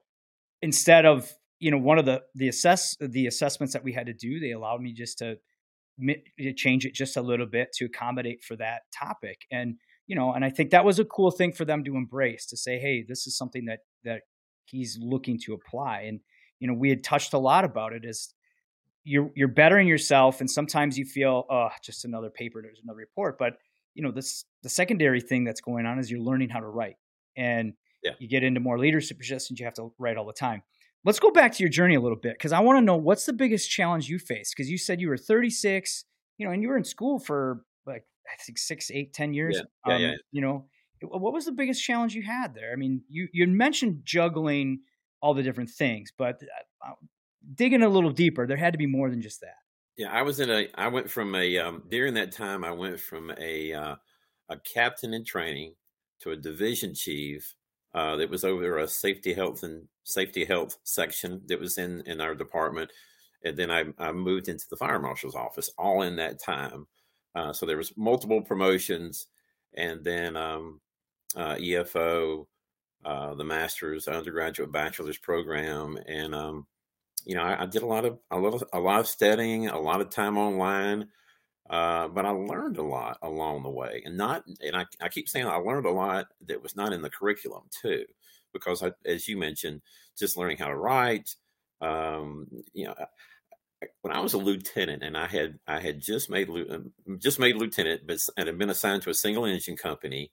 [0.62, 4.14] instead of you know one of the the assess the assessments that we had to
[4.14, 5.36] do they allowed me just to,
[6.00, 9.42] to eh, change it just a little bit to accommodate for that topic.
[9.52, 9.76] And
[10.08, 12.58] you know and i think that was a cool thing for them to embrace to
[12.58, 14.22] say hey this is something that that
[14.66, 16.02] he's looking to apply.
[16.08, 16.20] And
[16.60, 18.34] you know we had touched a lot about it as
[19.04, 23.38] you're you're bettering yourself and sometimes you feel oh just another paper there's another report.
[23.38, 23.58] But
[23.96, 26.96] you know this the secondary thing that's going on is you're learning how to write.
[27.36, 28.12] And yeah.
[28.18, 30.64] you get into more leadership positions you have to write all the time
[31.06, 33.26] Let's go back to your journey a little bit because I want to know what's
[33.26, 36.06] the biggest challenge you faced because you said you were 36,
[36.38, 39.56] you know, and you were in school for like I think six, eight, ten years.
[39.58, 40.14] Yeah, yeah, um, yeah.
[40.32, 40.66] You know,
[41.02, 42.72] what was the biggest challenge you had there?
[42.72, 44.82] I mean, you you mentioned juggling
[45.22, 46.42] all the different things, but
[46.84, 46.94] uh, uh,
[47.56, 49.56] digging a little deeper, there had to be more than just that.
[49.98, 50.68] Yeah, I was in a.
[50.76, 52.64] I went from a um, during that time.
[52.64, 53.96] I went from a uh,
[54.50, 55.76] a captain in training
[56.22, 57.56] to a division chief
[57.94, 62.22] uh, that was over a safety health and safety health section that was in in
[62.22, 62.92] our department.
[63.44, 66.88] And then I, I moved into the fire marshal's office all in that time.
[67.34, 69.28] Uh, so there was multiple promotions
[69.76, 70.82] and then um,
[71.36, 72.48] uh, efo
[73.06, 75.98] uh, the master's undergraduate bachelor's program.
[76.06, 76.68] And um,
[77.26, 79.68] you know I, I, did a lot of a lot of a lot of studying
[79.68, 81.08] a lot of time online
[81.70, 85.30] uh, but I learned a lot along the way, and not, and I, I keep
[85.30, 88.06] saying I learned a lot that was not in the curriculum too,
[88.54, 89.82] because I, as you mentioned,
[90.18, 91.36] just learning how to write.
[91.82, 92.96] Um, you know,
[94.02, 97.56] when I was a lieutenant, and I had I had just made um, just made
[97.56, 100.32] lieutenant, but and had been assigned to a single engine company,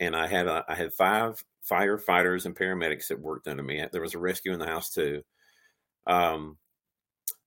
[0.00, 3.84] and I had a, I had five firefighters and paramedics that worked under me.
[3.92, 5.22] There was a rescue in the house too.
[6.06, 6.58] Um,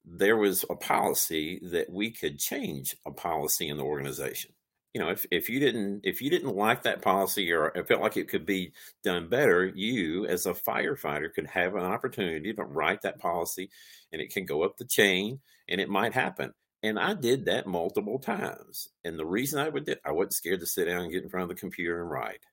[0.05, 4.51] there was a policy that we could change a policy in the organization.
[4.93, 8.01] You know, if, if you didn't if you didn't like that policy or it felt
[8.01, 8.71] like it could be
[9.03, 13.69] done better, you as a firefighter could have an opportunity to write that policy
[14.13, 16.53] and it can go up the chain and it might happen.
[16.81, 18.87] And I did that multiple times.
[19.03, 21.29] And the reason I would do I wasn't scared to sit down and get in
[21.29, 22.45] front of the computer and write.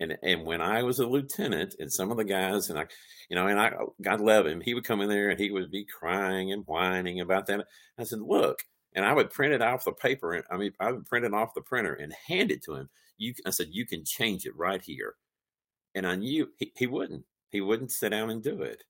[0.00, 2.86] And and when I was a lieutenant, and some of the guys, and I,
[3.28, 5.50] you know, and I, oh, God love him, he would come in there and he
[5.50, 7.66] would be crying and whining about that.
[7.98, 10.92] I said, look, and I would print it off the paper, and I mean, I
[10.92, 12.88] would print it off the printer and hand it to him.
[13.18, 15.14] You, I said, you can change it right here.
[15.94, 17.24] And I knew he, he wouldn't.
[17.50, 18.82] He wouldn't sit down and do it.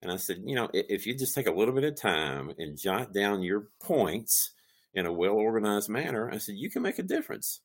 [0.00, 2.78] And I said, you know, if you just take a little bit of time and
[2.78, 4.52] jot down your points
[4.94, 7.60] in a well organized manner, I said, you can make a difference.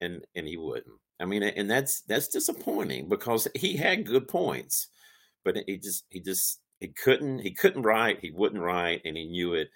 [0.00, 4.88] And and he wouldn't I mean, and that's that's disappointing because he had good points,
[5.44, 9.26] but he just he just he couldn't he couldn't write, he wouldn't write, and he
[9.26, 9.68] knew it.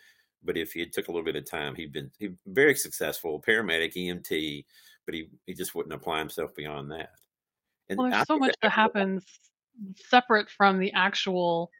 [0.42, 3.42] But if he had took a little bit of time, he'd been he very successful,
[3.46, 4.64] paramedic, EMT,
[5.07, 7.11] but he he just wouldn't apply himself beyond that.
[7.88, 9.24] And well, there's so much that, that happens
[9.96, 11.70] separate from the actual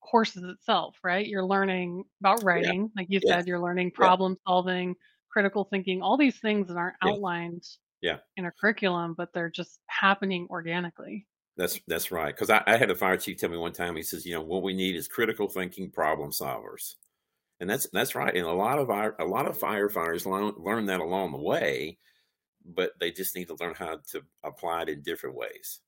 [0.00, 1.26] courses itself, right?
[1.26, 2.88] You're learning about writing, yeah.
[2.96, 3.36] like you yeah.
[3.36, 4.50] said, you're learning problem yeah.
[4.50, 4.94] solving,
[5.30, 7.64] critical thinking, all these things that aren't outlined
[8.00, 8.18] yeah.
[8.36, 11.26] in a curriculum, but they're just happening organically.
[11.56, 12.34] That's that's right.
[12.34, 13.96] Because I, I, had a fire chief tell me one time.
[13.96, 16.94] He says, you know, what we need is critical thinking problem solvers,
[17.58, 18.34] and that's that's right.
[18.34, 21.98] And a lot of our a lot of firefighters learn learn that along the way,
[22.64, 25.80] but they just need to learn how to apply it in different ways.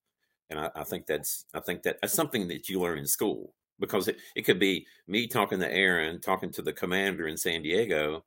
[0.50, 3.54] And I, I think that's I think that that's something that you learn in school
[3.78, 7.62] because it, it could be me talking to Aaron, talking to the commander in San
[7.62, 8.24] Diego,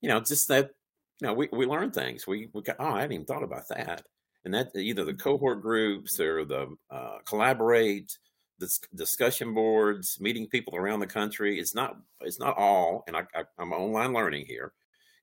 [0.00, 0.70] you know, just that
[1.20, 2.26] you know, we, we learn things.
[2.26, 4.02] We, we got, oh, I hadn't even thought about that.
[4.44, 5.20] And that either the mm-hmm.
[5.20, 8.16] cohort groups or the uh, collaborate,
[8.58, 11.58] the discussion boards, meeting people around the country.
[11.58, 14.72] It's not, it's not all, and I, I, I'm online learning here.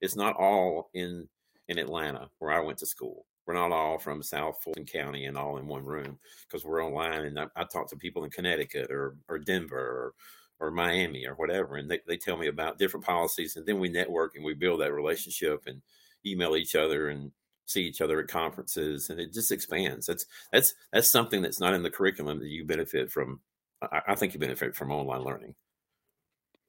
[0.00, 1.28] It's not all in,
[1.68, 3.26] in Atlanta where I went to school.
[3.46, 7.26] We're not all from South Fulton County and all in one room because we're online.
[7.26, 10.14] And I, I talk to people in Connecticut or, or Denver
[10.60, 13.88] or, Miami or whatever, and they, they tell me about different policies, and then we
[13.88, 15.82] network and we build that relationship and
[16.24, 17.32] email each other and
[17.66, 20.06] see each other at conferences, and it just expands.
[20.06, 23.40] That's that's that's something that's not in the curriculum that you benefit from.
[23.82, 25.54] I, I think you benefit from online learning.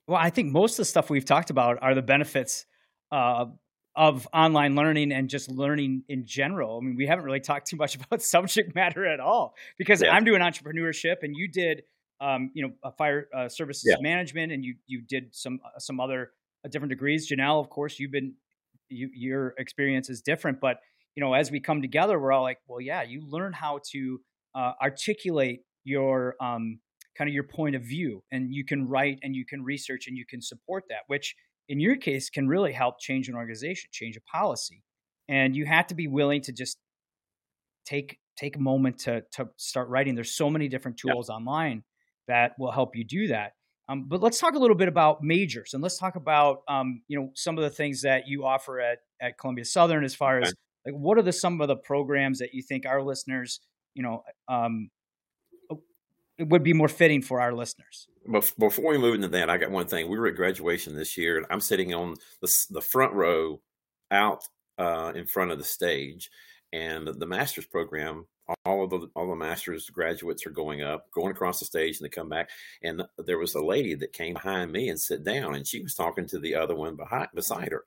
[0.06, 2.64] Well, I think most of the stuff we've talked about are the benefits
[3.12, 3.46] uh,
[3.94, 6.78] of online learning and just learning in general.
[6.78, 10.12] I mean, we haven't really talked too much about subject matter at all because yeah.
[10.12, 11.82] I'm doing entrepreneurship and you did
[12.20, 13.96] um, you know, a fire uh, services yeah.
[14.00, 16.32] management, and you you did some uh, some other
[16.64, 17.30] uh, different degrees.
[17.30, 18.34] Janelle, of course, you've been
[18.88, 20.78] you, your experience is different, but
[21.14, 24.20] you know, as we come together, we're all like, well, yeah, you learn how to
[24.54, 26.80] uh, articulate your um,
[27.16, 30.16] kind of your point of view, and you can write and you can research and
[30.16, 31.34] you can support that, which
[31.68, 34.82] in your case can really help change an organization, change a policy,
[35.28, 36.78] and you have to be willing to just
[37.84, 40.14] take take a moment to to start writing.
[40.14, 41.84] There's so many different tools online
[42.28, 43.52] that will help you do that.
[43.88, 47.18] Um, but let's talk a little bit about majors and let's talk about um, you
[47.18, 50.54] know some of the things that you offer at at Columbia Southern as far as
[50.84, 53.60] like what are the some of the programs that you think our listeners
[53.94, 54.90] you know um,
[56.38, 58.06] it would be more fitting for our listeners.
[58.58, 60.08] Before we move into that, I got one thing.
[60.08, 63.60] We were at graduation this year, and I'm sitting on the, the front row
[64.10, 64.44] out
[64.78, 66.30] uh, in front of the stage,
[66.72, 68.26] and the master's program
[68.64, 72.04] all of the all the masters graduates are going up, going across the stage, and
[72.04, 72.50] they come back.
[72.82, 75.94] And there was a lady that came behind me and sat down, and she was
[75.94, 77.84] talking to the other one behind beside her.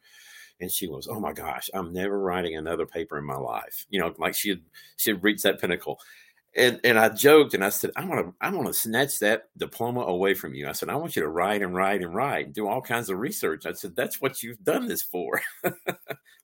[0.59, 3.87] And she was, oh my gosh, I'm never writing another paper in my life.
[3.89, 4.61] You know, like she had
[4.97, 5.99] she had reached that pinnacle.
[6.55, 9.49] And and I joked and I said, I want to I want to snatch that
[9.57, 10.67] diploma away from you.
[10.67, 13.09] I said, I want you to write and write and write and do all kinds
[13.09, 13.65] of research.
[13.65, 15.41] I said, that's what you've done this for.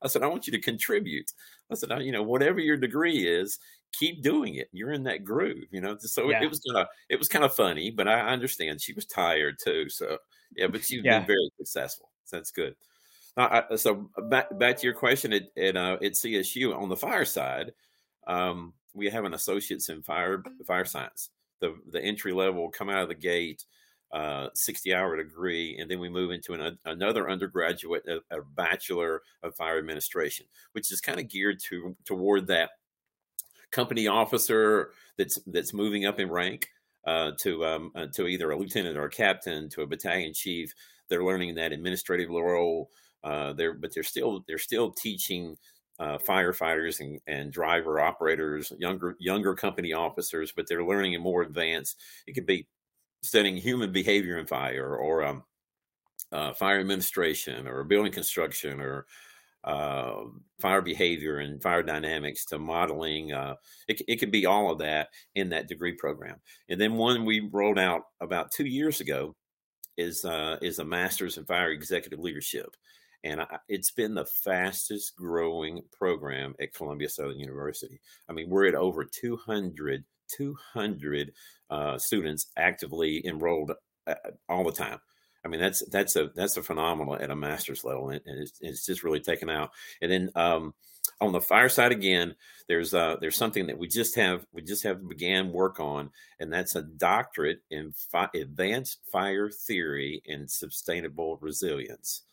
[0.01, 1.33] I said, I want you to contribute.
[1.69, 3.59] I said, you know, whatever your degree is,
[3.91, 4.69] keep doing it.
[4.71, 5.97] You're in that groove, you know.
[5.99, 6.43] So yeah.
[6.43, 9.57] it, was kind of it was kind of funny, but I understand she was tired
[9.61, 9.89] too.
[9.89, 10.17] So
[10.55, 11.19] yeah, but she's yeah.
[11.19, 12.09] been very successful.
[12.25, 12.75] So that's good.
[13.35, 17.25] Uh, so back back to your question at at, uh, at CSU on the fire
[17.25, 17.71] side,
[18.25, 21.29] um, we have an associates in fire fire science.
[21.61, 23.65] The the entry level come out of the gate.
[24.13, 29.21] Uh, 60 hour degree, and then we move into an, another undergraduate, a, a, bachelor
[29.43, 32.69] of fire administration, which is kind of geared to toward that
[33.71, 36.69] company officer that's that's moving up in rank
[37.05, 40.73] uh, to um, uh, to either a lieutenant or a captain to a battalion chief.
[41.09, 42.89] They're learning that administrative role.
[43.23, 45.57] Uh, they're but they're still they're still teaching
[45.99, 51.41] uh, firefighters and, and driver operators, younger younger company officers, but they're learning in more
[51.41, 51.99] advanced.
[52.27, 52.67] It could be
[53.23, 55.43] studying human behavior in fire or um,
[56.31, 59.05] uh, fire administration or building construction or
[59.63, 60.23] uh,
[60.61, 63.33] fire behavior and fire dynamics to modeling.
[63.33, 63.55] Uh,
[63.87, 66.37] it, it could be all of that in that degree program.
[66.69, 69.35] And then one we rolled out about two years ago
[69.97, 72.75] is uh, is a master's in fire executive leadership.
[73.23, 77.99] And I, it's been the fastest growing program at Columbia Southern University.
[78.29, 80.03] I mean, we're at over 200,
[80.35, 81.31] 200
[81.69, 83.71] uh, students actively enrolled
[84.05, 84.15] uh,
[84.47, 84.99] all the time.
[85.47, 88.85] I mean, that's that's a that's a phenomenal at a master's level, and, it's, it's
[88.85, 89.71] just really taken out.
[90.01, 90.73] And then um,
[91.21, 92.35] on the fire side again,
[92.67, 96.09] there's uh, there's something that we just have we just have began work on,
[96.39, 102.23] and that's a doctorate in fi- advanced fire theory and sustainable resilience.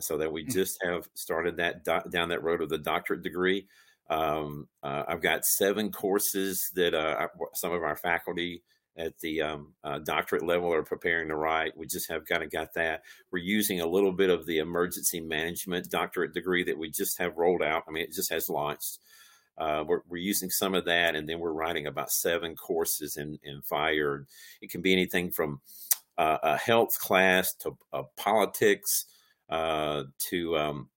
[0.00, 0.50] So that we hmm.
[0.50, 3.66] just have started that do- down that road of the doctorate degree.
[4.10, 8.62] Um, uh, I've got seven courses that uh, some of our faculty
[8.96, 11.76] at the um, uh, doctorate level are preparing to write.
[11.76, 13.02] We just have kind of got that.
[13.30, 17.38] We're using a little bit of the emergency management doctorate degree that we just have
[17.38, 17.84] rolled out.
[17.88, 18.98] I mean, it just has launched.
[19.56, 23.38] Uh, we're, we're, using some of that, and then we're writing about seven courses in,
[23.44, 24.26] in fire.
[24.62, 25.60] It can be anything from
[26.16, 29.06] uh, a health class to uh, politics
[29.52, 30.88] uh, to, um,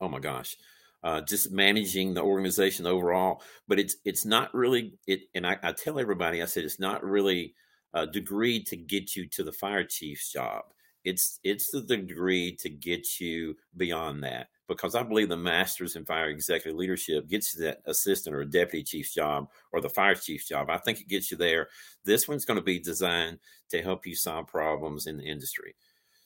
[0.00, 0.56] oh my gosh,
[1.02, 3.42] uh, just managing the organization overall.
[3.68, 5.20] But it's it's not really it.
[5.34, 7.54] And I, I tell everybody, I said it's not really
[7.92, 10.62] a degree to get you to the fire chief's job.
[11.04, 16.04] It's it's the degree to get you beyond that because I believe the master's in
[16.04, 20.48] fire executive leadership gets you that assistant or deputy chief's job or the fire chief's
[20.48, 20.70] job.
[20.70, 21.68] I think it gets you there.
[22.04, 23.38] This one's going to be designed
[23.70, 25.74] to help you solve problems in the industry.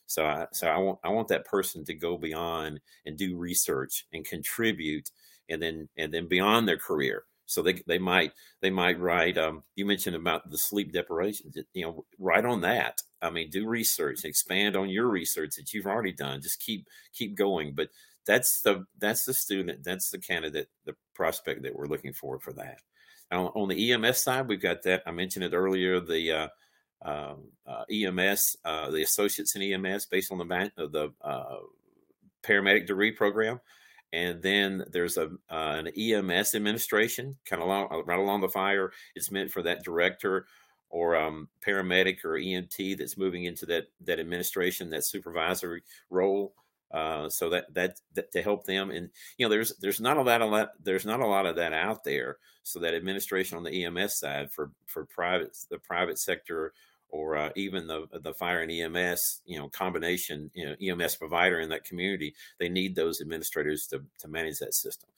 [0.07, 4.07] So I so I want I want that person to go beyond and do research
[4.13, 5.11] and contribute
[5.49, 7.25] and then and then beyond their career.
[7.47, 9.37] So they they might they might write.
[9.39, 11.53] Um, you mentioned about the sleep deprivation.
[11.73, 13.03] You know, write on that.
[13.21, 16.43] I mean, do research, expand on your research that you've already done.
[16.43, 17.75] Just keep keep going.
[17.75, 17.89] But
[18.27, 22.53] that's the that's the student, that's the candidate, the prospect that we're looking for for
[22.55, 22.79] that.
[23.31, 25.03] On, on the EMS side, we've got that.
[25.07, 26.01] I mentioned it earlier.
[26.01, 26.49] The uh,
[27.03, 31.57] um, uh, EMS, uh, the associates in EMS, based on the the uh,
[32.43, 33.61] paramedic degree program,
[34.13, 38.93] and then there's a uh, an EMS administration, kind of along, right along the fire.
[39.15, 40.47] It's meant for that director
[40.91, 46.55] or um, paramedic or EMT that's moving into that that administration, that supervisory role.
[46.95, 50.23] Uh, so that, that, that to help them and you know there's there's not a
[50.23, 53.65] lot of that there's not a lot of that out there so that administration on
[53.65, 56.73] the EMS side for for private the private sector
[57.15, 61.61] or uh, even the the fire and EMS, you know, combination, you know, EMS provider
[61.61, 65.09] in that community, they need those administrators to to manage that system.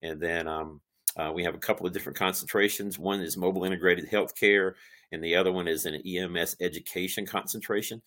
[0.00, 0.80] And then um,
[1.16, 2.98] uh, we have a couple of different concentrations.
[2.98, 4.72] One is mobile integrated healthcare,
[5.14, 8.02] and the other one is an EMS education concentration.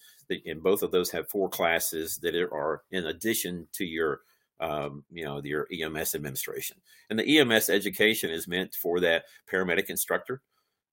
[0.45, 4.21] And both of those have four classes that are in addition to your
[4.59, 6.77] um, you know, your EMS administration.
[7.09, 10.41] And the EMS education is meant for that paramedic instructor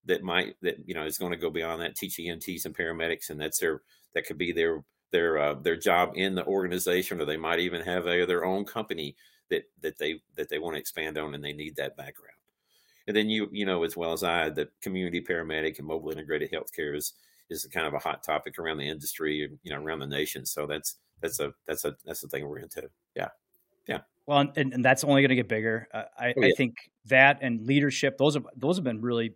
[0.06, 3.30] that might that you know is going to go beyond that teach EMTs and paramedics,
[3.30, 3.82] and that's their
[4.14, 7.80] that could be their their uh, their job in the organization, or they might even
[7.80, 9.16] have a, their own company
[9.50, 12.36] that that they that they want to expand on, and they need that background.
[13.06, 16.50] And then you you know as well as I, the community paramedic and mobile integrated
[16.50, 17.14] healthcare is
[17.50, 20.46] is kind of a hot topic around the industry, you know, around the nation.
[20.46, 22.88] So that's that's a that's a that's the thing we're into.
[23.14, 23.28] Yeah,
[23.86, 24.00] yeah.
[24.26, 25.86] Well, and, and that's only going to get bigger.
[25.92, 26.46] Uh, I, oh, yeah.
[26.46, 26.76] I think
[27.06, 29.34] that and leadership those have those have been really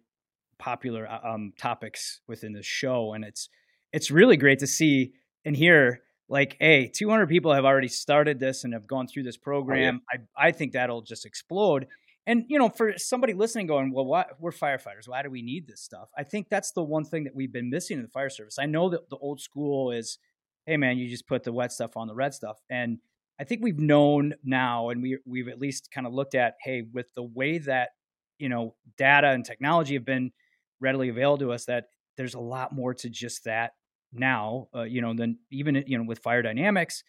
[0.58, 3.48] popular uh, um, topics within the show, and it's
[3.92, 5.12] it's really great to see
[5.44, 9.36] and hear like, hey, 200 people have already started this and have gone through this
[9.36, 10.02] program.
[10.02, 10.20] Oh, yeah.
[10.38, 11.86] I I think that'll just explode.
[12.28, 15.08] And you know, for somebody listening, going, well, what we're firefighters.
[15.08, 16.10] Why do we need this stuff?
[16.16, 18.58] I think that's the one thing that we've been missing in the fire service.
[18.58, 20.18] I know that the old school is,
[20.66, 22.98] hey, man, you just put the wet stuff on the red stuff, and
[23.40, 26.82] I think we've known now, and we we've at least kind of looked at, hey,
[26.92, 27.90] with the way that
[28.38, 30.30] you know data and technology have been
[30.80, 31.86] readily available to us that
[32.18, 33.72] there's a lot more to just that
[34.12, 37.04] now, uh, you know, than even, you know, with fire dynamics.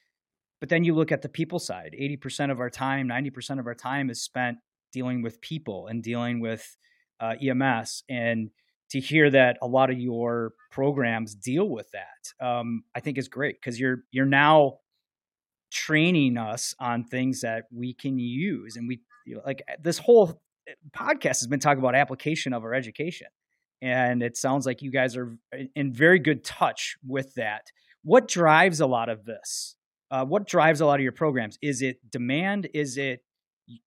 [0.59, 3.75] But then you look at the people side 80% of our time, 90% of our
[3.75, 4.57] time is spent
[4.91, 6.77] dealing with people and dealing with
[7.19, 8.03] uh, EMS.
[8.09, 8.49] And
[8.91, 13.27] to hear that a lot of your programs deal with that, um, I think is
[13.27, 14.79] great because you're you're now
[15.71, 18.75] training us on things that we can use.
[18.75, 19.01] And we
[19.45, 23.27] like this whole eh, podcast has been talking about application of our education
[23.81, 25.37] and it sounds like you guys are
[25.75, 27.71] in very good touch with that.
[28.03, 29.75] What drives a lot of this?
[30.11, 31.57] Uh, what drives a lot of your programs?
[31.61, 32.67] Is it demand?
[32.73, 33.21] Is it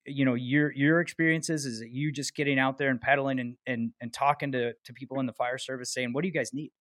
[0.04, 1.66] you know your your experiences?
[1.66, 5.20] Is you just getting out there and pedaling and and, and talking to to people
[5.20, 6.72] in the fire service saying, "What do you guys need?"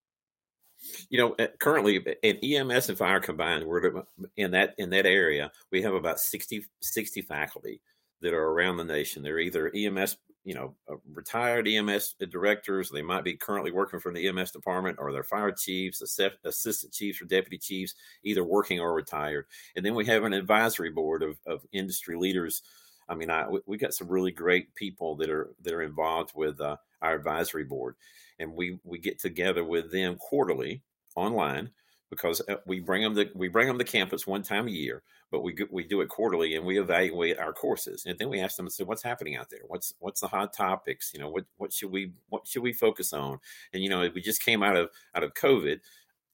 [1.09, 4.03] You know, currently in EMS and fire combined, we're
[4.35, 5.51] in that in that area.
[5.71, 7.81] We have about 60, 60 faculty
[8.21, 9.21] that are around the nation.
[9.21, 12.89] They're either EMS you know, uh, retired EMS directors.
[12.89, 17.21] They might be currently working for the EMS department, or they're fire chiefs, assistant chiefs,
[17.21, 17.93] or deputy chiefs,
[18.23, 19.45] either working or retired.
[19.75, 22.63] And then we have an advisory board of, of industry leaders.
[23.12, 26.62] I mean, I, we got some really great people that are that are involved with
[26.62, 27.95] uh, our advisory board,
[28.39, 30.82] and we we get together with them quarterly
[31.16, 31.70] online
[32.09, 35.03] because uh, we bring them the we bring them to campus one time a year,
[35.30, 38.05] but we we do it quarterly and we evaluate our courses.
[38.05, 41.12] And then we ask them say what's happening out there, what's what's the hot topics,
[41.14, 43.39] you know, what what should we what should we focus on,
[43.74, 45.80] and you know we just came out of out of COVID,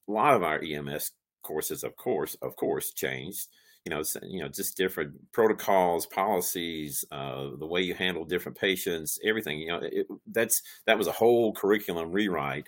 [0.08, 1.12] a lot of our EMS
[1.42, 3.48] courses, of course, of course, changed.
[3.88, 9.18] You know, you know, just different protocols, policies, uh, the way you handle different patients,
[9.24, 9.60] everything.
[9.60, 12.68] You know, it, that's that was a whole curriculum rewrite.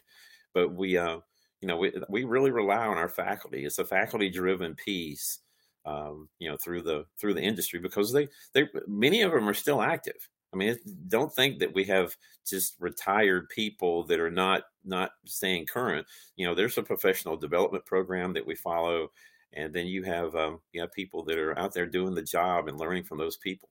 [0.53, 1.17] But we, uh,
[1.59, 3.65] you know, we we really rely on our faculty.
[3.65, 5.39] It's a faculty driven piece,
[5.85, 9.53] um, you know, through the through the industry because they they many of them are
[9.53, 10.29] still active.
[10.53, 10.77] I mean,
[11.09, 12.15] don't think that we have
[12.47, 16.07] just retired people that are not not staying current.
[16.37, 19.11] You know, there's a professional development program that we follow
[19.53, 22.67] and then you have um, you have people that are out there doing the job
[22.67, 23.69] and learning from those people.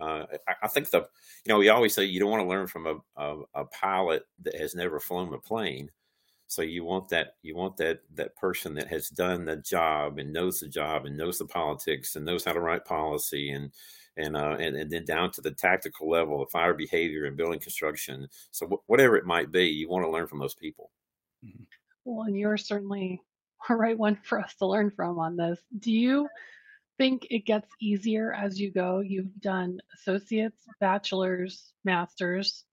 [0.00, 2.66] Uh, I, I, think the you know we always say you don't want to learn
[2.66, 5.90] from a, a, a pilot that has never flown a plane.
[6.46, 10.32] So you want that you want that that person that has done the job and
[10.32, 13.70] knows the job and knows the politics and knows how to write policy and
[14.16, 17.60] and uh, and, and then down to the tactical level of fire behavior and building
[17.60, 18.26] construction.
[18.50, 20.90] So w- whatever it might be, you want to learn from those people.
[21.44, 21.62] Mm-hmm.
[22.04, 23.20] Well, and you're certainly
[23.70, 25.58] right one for us to learn from on this.
[25.78, 26.28] Do you
[26.98, 29.00] think it gets easier as you go?
[29.00, 32.64] You've done associates, bachelor's, master's,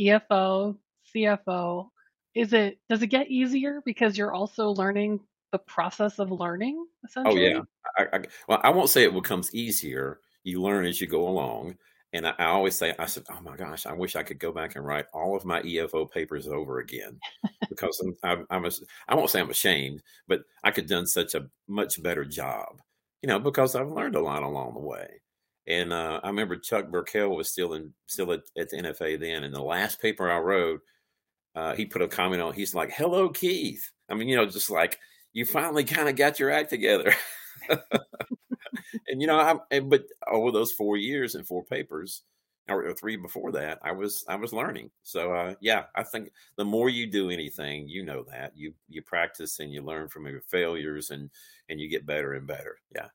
[0.00, 0.76] EFO,
[1.14, 1.88] CFO.
[2.34, 5.20] Is it does it get easier because you're also learning
[5.52, 6.86] the process of learning?
[7.04, 7.54] Essentially?
[7.54, 7.60] Oh yeah.
[7.98, 10.20] I, I, well, I won't say it becomes easier.
[10.44, 11.76] You learn as you go along.
[12.12, 14.50] And I, I, always say, I said, oh my gosh, I wish I could go
[14.50, 17.18] back and write all of my EFO papers over again
[17.68, 18.70] because I'm, I'm, I'm a,
[19.08, 22.80] I won't say I'm ashamed, but I could have done such a much better job,
[23.22, 25.20] you know, because I've learned a lot along the way.
[25.66, 29.44] And uh, I remember Chuck Burkell was still in, still at, at, the NFA then.
[29.44, 30.80] And the last paper I wrote,
[31.54, 33.90] uh, he put a comment on, he's like, hello, Keith.
[34.08, 34.98] I mean, you know, just like,
[35.34, 37.12] you finally kind of got your act together.
[39.08, 42.22] and you know, I but over those four years and four papers,
[42.68, 44.90] or three before that, I was I was learning.
[45.02, 49.02] So uh, yeah, I think the more you do anything, you know that you you
[49.02, 51.30] practice and you learn from your failures and
[51.68, 52.78] and you get better and better.
[52.94, 53.08] Yeah.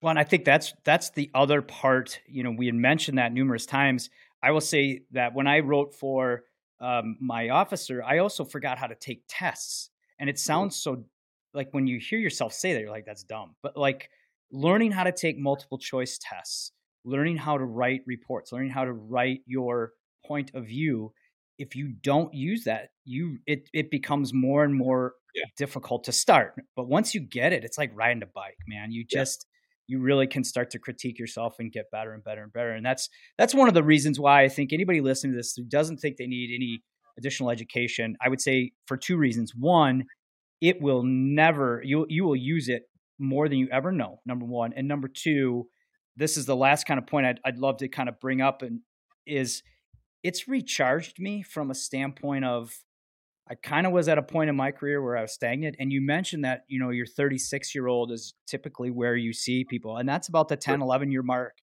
[0.00, 2.20] Well, and I think that's that's the other part.
[2.26, 4.10] You know, we had mentioned that numerous times.
[4.42, 6.42] I will say that when I wrote for
[6.80, 11.04] um, my officer, I also forgot how to take tests, and it sounds so
[11.54, 13.54] like when you hear yourself say that, you're like, that's dumb.
[13.62, 14.08] But like
[14.50, 16.72] learning how to take multiple choice tests,
[17.04, 19.92] learning how to write reports, learning how to write your
[20.26, 21.12] point of view.
[21.58, 25.44] If you don't use that, you it it becomes more and more yeah.
[25.56, 26.54] difficult to start.
[26.76, 28.90] But once you get it, it's like riding a bike, man.
[28.90, 29.46] You just
[29.86, 29.96] yeah.
[29.96, 32.72] you really can start to critique yourself and get better and better and better.
[32.72, 35.64] And that's that's one of the reasons why I think anybody listening to this who
[35.64, 36.82] doesn't think they need any
[37.18, 39.52] additional education, I would say for two reasons.
[39.54, 40.04] One,
[40.62, 42.84] it will never you you will use it
[43.18, 44.72] more than you ever know number one.
[44.74, 45.68] And number two
[46.16, 48.62] this is the last kind of point I'd, I'd love to kind of bring up
[48.62, 48.80] and
[49.26, 49.62] is
[50.22, 52.70] it's recharged me from a standpoint of
[53.50, 55.76] i kind of was at a point in my career where i was stagnant.
[55.78, 59.64] And you mentioned that you know your 36 year old is typically where you see
[59.64, 61.56] people and that's about the 10 11 year mark.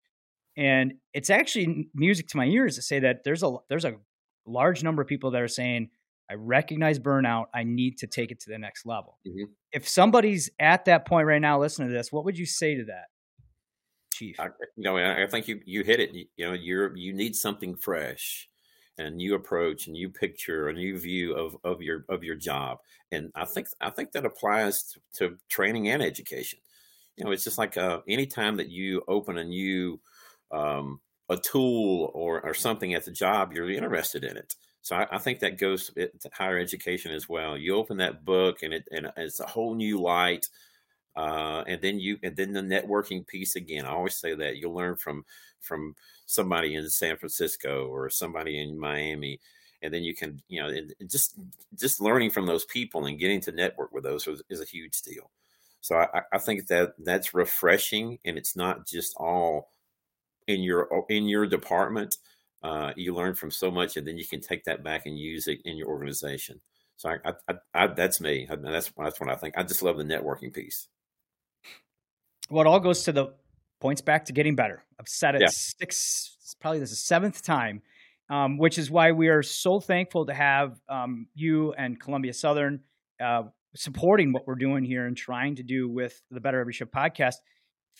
[0.57, 3.95] And it's actually music to my ears to say that there's a there's a
[4.45, 5.89] large number of people that are saying
[6.29, 7.45] I recognize burnout.
[7.53, 9.17] I need to take it to the next level.
[9.27, 9.51] Mm-hmm.
[9.71, 12.85] If somebody's at that point right now listening to this, what would you say to
[12.85, 13.05] that,
[14.13, 14.39] Chief?
[14.39, 16.13] I, you know, I think you you hit it.
[16.13, 18.47] You, you know, you're you need something fresh,
[18.97, 22.35] and a new approach, a new picture, a new view of of your of your
[22.35, 22.77] job.
[23.11, 26.59] And I think I think that applies to, to training and education.
[27.15, 29.99] You know, it's just like uh, anytime that you open a new
[30.51, 34.53] um, a tool or or something at the job, you're interested in it
[34.89, 37.55] so I, I, think that goes to higher education as well.
[37.55, 40.47] You open that book and it and it's a whole new light.
[41.15, 43.85] Uh, and then you and then the networking piece again.
[43.85, 45.25] I always say that you'll learn from
[45.61, 49.39] from somebody in San Francisco or somebody in Miami,
[49.83, 50.75] and then you can you know
[51.05, 51.35] just
[51.79, 55.03] just learning from those people and getting to network with those is, is a huge
[55.03, 55.29] deal.
[55.81, 59.69] So I, I think that that's refreshing, and it's not just all
[60.47, 62.17] in your in your department
[62.63, 65.47] uh, you learn from so much, and then you can take that back and use
[65.47, 66.59] it in your organization.
[66.97, 68.47] So I, I, I, that's me.
[68.49, 69.57] That's that's what I think.
[69.57, 70.87] I just love the networking piece.
[72.49, 73.33] Well, it all goes to the
[73.79, 74.83] points back to getting better.
[74.99, 75.47] I've said it yeah.
[75.49, 77.81] six, probably this is seventh time,
[78.29, 82.81] um, which is why we are so thankful to have um, you and Columbia Southern
[83.21, 83.43] uh,
[83.75, 87.35] supporting what we're doing here and trying to do with the Better Every Shift podcast.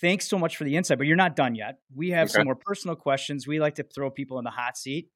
[0.02, 1.80] Thanks so much for the insight, but you're not done yet.
[1.94, 2.36] We have okay.
[2.40, 3.48] some more personal questions.
[3.48, 5.10] We like to throw people in the hot seat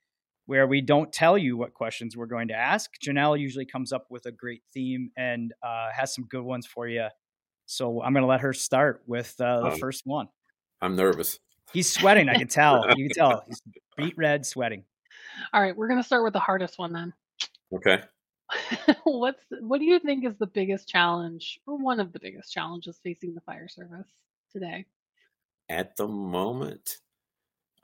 [0.45, 2.91] where we don't tell you what questions we're going to ask.
[3.01, 6.87] Janelle usually comes up with a great theme and uh, has some good ones for
[6.87, 7.07] you.
[7.65, 10.27] So I'm going to let her start with uh, the um, first one.
[10.81, 11.39] I'm nervous.
[11.71, 12.27] He's sweating.
[12.27, 12.85] I can tell.
[12.97, 13.43] You can tell.
[13.47, 13.61] He's
[13.95, 14.83] beet red, sweating.
[15.53, 17.13] All right, we're going to start with the hardest one then.
[17.73, 18.03] Okay.
[19.05, 22.99] what's what do you think is the biggest challenge or one of the biggest challenges
[23.01, 24.07] facing the fire service
[24.53, 24.85] today?
[25.69, 26.97] At the moment,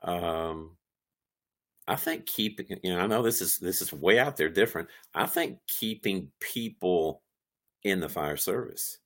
[0.03, 0.77] um,
[1.87, 4.89] I think keeping you know I know this is this is way out there different.
[5.15, 7.23] I think keeping people
[7.83, 8.99] in the fire service.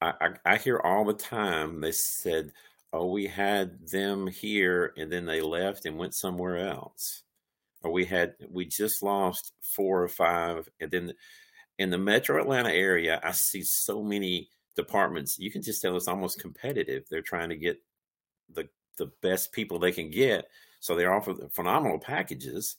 [0.00, 2.52] I, I, I hear all the time they said,
[2.92, 7.22] "Oh, we had them here, and then they left and went somewhere else."
[7.82, 11.12] Or we had we just lost four or five, and then
[11.78, 15.38] in the Metro Atlanta area, I see so many departments.
[15.38, 17.04] You can just tell it's almost competitive.
[17.10, 17.80] They're trying to get
[18.52, 20.48] the the best people they can get,
[20.80, 22.76] so they offer phenomenal packages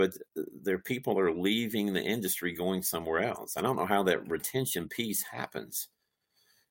[0.00, 0.16] but
[0.62, 3.58] their people are leaving the industry going somewhere else.
[3.58, 5.88] I don't know how that retention piece happens.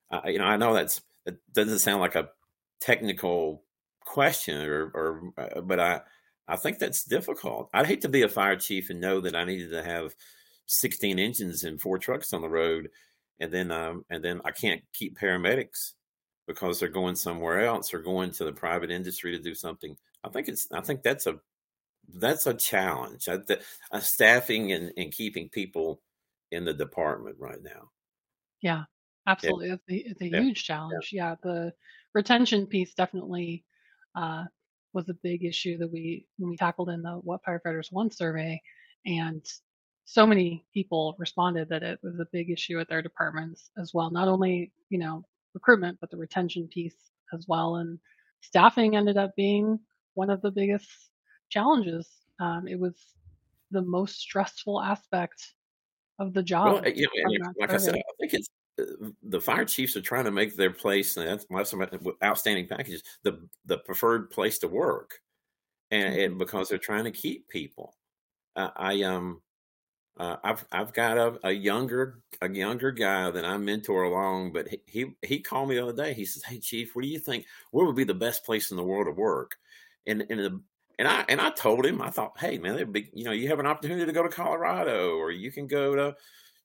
[0.10, 2.30] Uh, you know, I know that's it doesn't sound like a
[2.82, 3.62] technical
[4.04, 6.02] question, or, or uh, but I
[6.47, 7.70] I think that's difficult.
[7.72, 10.16] I'd hate to be a fire chief and know that I needed to have
[10.66, 12.89] 16 engines and four trucks on the road,
[13.40, 15.94] and then um, and then I can't keep paramedics
[16.48, 19.96] because they're going somewhere else or going to the private industry to do something.
[20.24, 21.40] I think it's I think that's a
[22.16, 23.28] that's a challenge.
[23.28, 23.62] Uh, the,
[23.92, 26.02] uh, staffing and, and keeping people
[26.52, 27.90] in the department right now.
[28.62, 28.84] Yeah,
[29.28, 29.70] absolutely.
[29.70, 30.42] It's a, it's a yeah.
[30.42, 31.10] huge challenge.
[31.12, 31.30] Yeah.
[31.30, 31.36] yeah.
[31.44, 31.74] the
[32.14, 33.64] retention piece definitely
[34.16, 34.46] uh,
[34.94, 38.62] was a big issue that we when we tackled in the What Firefighters Want survey,
[39.06, 39.46] and
[40.12, 44.10] so many people responded that it was a big issue at their departments as well.
[44.10, 47.76] Not only you know recruitment, but the retention piece as well.
[47.76, 47.99] And
[48.41, 49.80] staffing ended up being
[50.16, 50.89] one of the biggest
[51.49, 52.10] challenges.
[52.39, 52.95] Um, it was
[53.70, 55.53] the most stressful aspect
[56.18, 56.82] of the job.
[56.84, 57.07] Well, you
[57.39, 58.49] know, like I said, I think it's
[58.82, 61.86] uh, the fire chiefs are trying to make their place, and that's why some
[62.24, 65.20] outstanding packages the the preferred place to work,
[65.91, 66.22] and, mm-hmm.
[66.22, 67.95] and because they're trying to keep people.
[68.55, 69.43] Uh, I um.
[70.20, 74.67] Uh, I've I've got a, a, younger a younger guy that I mentor along, but
[74.67, 76.13] he, he he called me the other day.
[76.13, 77.45] He says, "Hey, Chief, what do you think?
[77.72, 79.57] Where would be the best place in the world to work?"
[80.05, 80.61] And and the
[80.99, 83.59] and I and I told him, I thought, hey man, be, you know, you have
[83.59, 86.15] an opportunity to go to Colorado, or you can go to,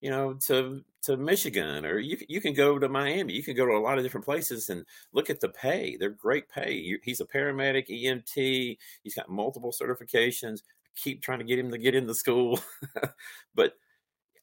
[0.01, 3.35] you know, to to Michigan, or you you can go to Miami.
[3.35, 5.97] You can go to a lot of different places and look at the pay.
[5.97, 6.99] They're great pay.
[7.05, 8.79] He's a paramedic, EMT.
[9.05, 10.63] He's got multiple certifications.
[10.97, 12.61] Keep trying to get him to get into school,
[13.55, 13.75] but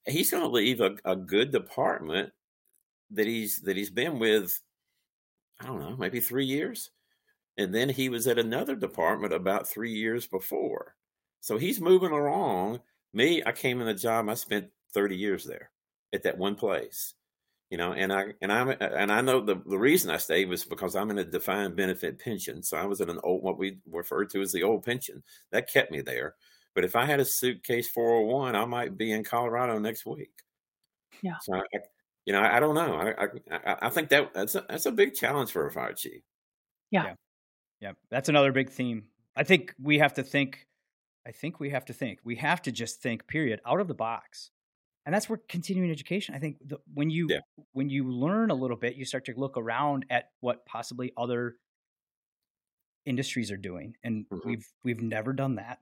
[0.06, 2.32] he's going to leave a, a good department
[3.12, 4.60] that he's that he's been with.
[5.60, 6.90] I don't know, maybe three years
[7.58, 10.96] and then he was at another department about three years before.
[11.42, 12.80] So he's moving along.
[13.14, 15.70] Me, I came in the job, I spent 30 years there
[16.14, 17.14] at that one place.
[17.72, 20.66] You know, and I and I'm and I know the, the reason I stayed was
[20.66, 22.62] because I'm in a defined benefit pension.
[22.62, 25.24] So I was in an old what we refer to as the old pension.
[25.52, 26.36] That kept me there.
[26.76, 30.32] But if I had a suitcase 401, I might be in Colorado next week.
[31.22, 31.38] Yeah.
[31.42, 31.64] So I,
[32.26, 32.96] you know, I, I don't know.
[32.96, 36.22] I, I I think that that's a, that's a big challenge for a fire chief.
[36.92, 37.06] Yeah.
[37.06, 37.14] yeah.
[37.82, 39.06] Yeah, that's another big theme.
[39.36, 40.68] I think we have to think.
[41.26, 42.20] I think we have to think.
[42.24, 43.28] We have to just think.
[43.28, 43.60] Period.
[43.66, 44.52] Out of the box,
[45.06, 46.36] and that's where continuing education.
[46.36, 47.40] I think the, when you yeah.
[47.74, 51.56] when you learn a little bit, you start to look around at what possibly other
[53.06, 54.48] industries are doing, and mm-hmm.
[54.48, 55.80] we've we've never done that.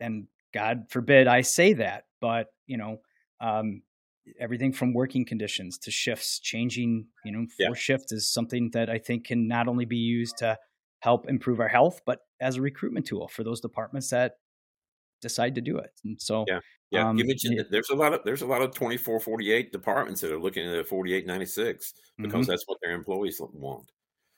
[0.00, 3.00] And God forbid I say that, but you know,
[3.40, 3.82] um,
[4.40, 7.06] everything from working conditions to shifts, changing.
[7.24, 7.74] You know, four yeah.
[7.74, 10.58] shift is something that I think can not only be used to
[11.00, 14.36] help improve our health, but as a recruitment tool for those departments that
[15.22, 15.90] decide to do it.
[16.04, 16.60] And so, yeah,
[16.90, 17.08] yeah.
[17.08, 20.30] Um, you mentioned there's a lot of there's a lot of 24, 48 departments that
[20.30, 22.42] are looking at 48, 96 because mm-hmm.
[22.42, 23.90] that's what their employees want.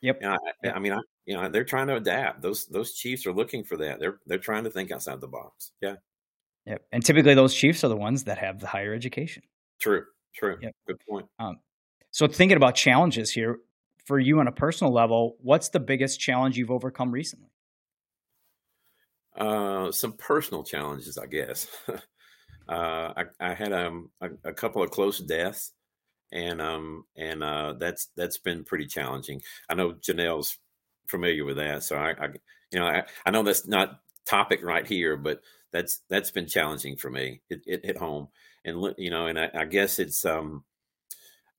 [0.03, 0.23] Yep.
[0.23, 0.77] I, yep.
[0.77, 2.43] I, mean, I, you know, they're trying to adapt.
[2.43, 3.99] Those those chiefs are looking for that.
[3.99, 5.73] They're they're trying to think outside the box.
[5.81, 5.97] Yeah.
[6.67, 6.83] Yep.
[6.93, 9.43] And typically, those chiefs are the ones that have the higher education.
[9.81, 10.05] True.
[10.35, 10.57] True.
[10.61, 10.73] Yep.
[10.87, 11.27] Good point.
[11.39, 11.59] Um,
[12.11, 13.59] so, thinking about challenges here,
[14.05, 17.49] for you on a personal level, what's the biggest challenge you've overcome recently?
[19.37, 21.67] Uh, some personal challenges, I guess.
[21.89, 25.73] uh, I, I, had um, a, a, couple of close deaths,
[26.31, 29.43] and um, and uh, that's that's been pretty challenging.
[29.69, 30.57] I know Janelle's
[31.09, 32.29] familiar with that, so I, I
[32.71, 35.41] you know, I, I know that's not topic right here, but
[35.73, 37.41] that's that's been challenging for me.
[37.51, 38.29] It, it hit home,
[38.65, 40.63] and you know, and I, I guess it's um,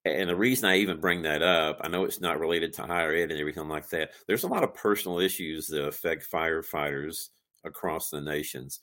[0.06, 3.14] and the reason I even bring that up, I know it's not related to higher
[3.14, 4.12] ed and everything like that.
[4.28, 7.30] There's a lot of personal issues that affect firefighters
[7.66, 8.82] across the nations,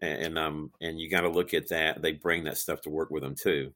[0.00, 2.02] and, and um and you got to look at that.
[2.02, 3.72] They bring that stuff to work with them too,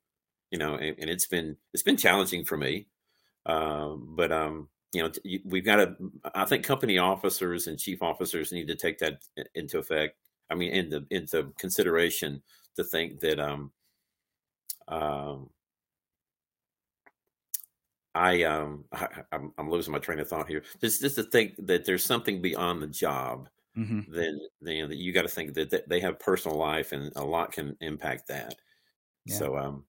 [0.50, 0.74] you know.
[0.76, 2.86] And, and it's been it's been challenging for me,
[3.46, 5.10] um, but um you know
[5.44, 5.96] we've got to.
[6.34, 9.20] I think company officers and chief officers need to take that
[9.54, 10.16] into effect.
[10.50, 12.42] I mean into into consideration
[12.76, 13.72] to think that um
[14.88, 15.50] Um,
[18.14, 20.62] I um I, I'm, I'm losing my train of thought here.
[20.80, 24.12] Just just to think that there's something beyond the job, mm-hmm.
[24.12, 27.24] then you know that you got to think that they have personal life and a
[27.24, 28.54] lot can impact that.
[29.24, 29.36] Yeah.
[29.36, 29.84] So um,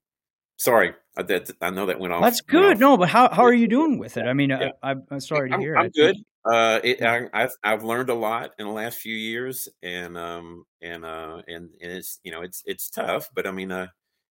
[0.57, 2.21] sorry I, that I know that went off.
[2.21, 2.73] That's good.
[2.73, 2.79] Off.
[2.79, 4.25] No, but how how are you doing with it?
[4.25, 4.71] I mean, yeah.
[4.83, 5.77] I, am sorry to I'm, hear.
[5.77, 6.17] I'm good.
[6.45, 10.65] Uh, it, I, have I've learned a lot in the last few years, and um
[10.81, 13.87] and uh and, and it's you know it's it's tough, but I mean uh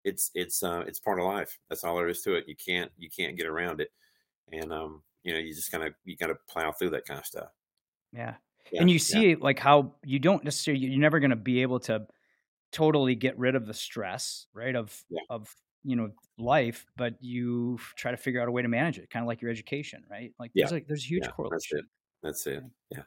[0.07, 1.59] it's it's uh, it's part of life.
[1.68, 2.44] That's all there is to it.
[2.46, 3.90] You can't you can't get around it,
[4.52, 7.18] and um, you know you just kind of you got to plow through that kind
[7.18, 7.48] of stuff.
[8.12, 8.34] Yeah,
[8.72, 8.80] yeah.
[8.80, 9.36] and you see yeah.
[9.40, 12.06] like how you don't necessarily you're never going to be able to
[12.72, 14.74] totally get rid of the stress, right?
[14.74, 15.20] Of yeah.
[15.30, 15.54] of
[15.84, 19.22] you know life, but you try to figure out a way to manage it, kind
[19.22, 20.32] of like your education, right?
[20.38, 21.80] Like there's like there's huge correlation.
[22.22, 22.54] That's it.
[22.54, 22.64] That's it.
[22.90, 23.02] Yeah.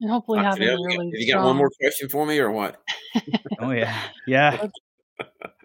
[0.00, 1.06] And hopefully uh, having a really.
[1.06, 2.80] Have you got one more question for me, or what?
[3.60, 4.66] oh yeah, yeah.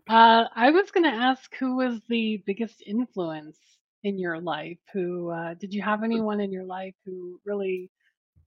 [0.08, 3.58] Uh, I was going to ask who was the biggest influence
[4.04, 4.78] in your life?
[4.94, 7.90] Who uh, did you have anyone in your life who really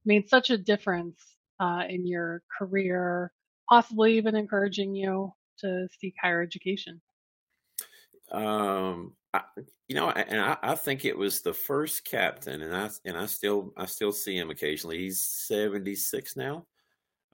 [0.08, 1.22] made such a difference
[1.60, 3.30] uh, in your career,
[3.68, 7.00] possibly even encouraging you to seek higher education?
[8.32, 9.42] Um, I,
[9.86, 13.26] you know, and I, I, think it was the first captain, and I and I
[13.26, 14.98] still I still see him occasionally.
[14.98, 16.66] He's seventy six now.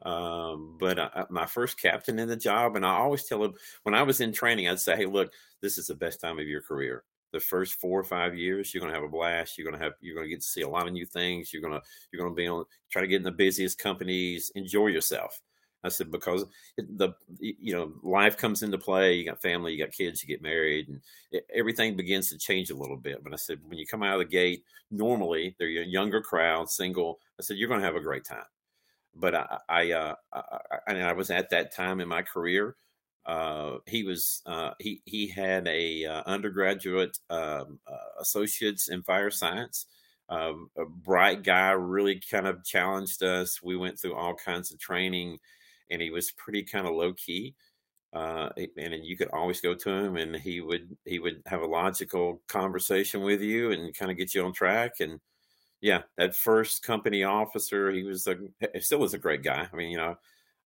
[0.02, 3.54] Um, but I, my first captain in the job, and I always tell him
[3.84, 6.46] when I was in training, I'd say, "Hey, look, this is the best time of
[6.46, 7.04] your career.
[7.34, 9.58] The first four or five years, you're going to have a blast.
[9.58, 11.52] You're going to have, you're to get to see a lot of new things.
[11.52, 11.82] You're going to,
[12.12, 14.50] you're to be on, try to get in the busiest companies.
[14.54, 15.40] Enjoy yourself."
[15.82, 16.46] I said because
[16.78, 19.14] the you know life comes into play.
[19.14, 22.70] You got family, you got kids, you get married, and it, everything begins to change
[22.70, 23.22] a little bit.
[23.22, 26.70] But I said when you come out of the gate, normally they're a younger crowd,
[26.70, 27.18] single.
[27.38, 28.46] I said you're going to have a great time
[29.16, 30.42] but I, I, uh, I,
[30.88, 32.76] and I was at that time in my career.
[33.26, 39.30] Uh, he was uh, he he had a uh, undergraduate um, uh, associates in fire
[39.30, 39.86] science.
[40.28, 43.62] Um, a bright guy, really kind of challenged us.
[43.62, 45.38] We went through all kinds of training,
[45.90, 47.54] and he was pretty kind of low key.
[48.12, 51.66] Uh, and you could always go to him, and he would he would have a
[51.66, 54.92] logical conversation with you and kind of get you on track.
[55.00, 55.20] And
[55.80, 58.36] yeah, that first company officer, he was a
[58.80, 59.68] still was a great guy.
[59.72, 60.16] I mean, you know,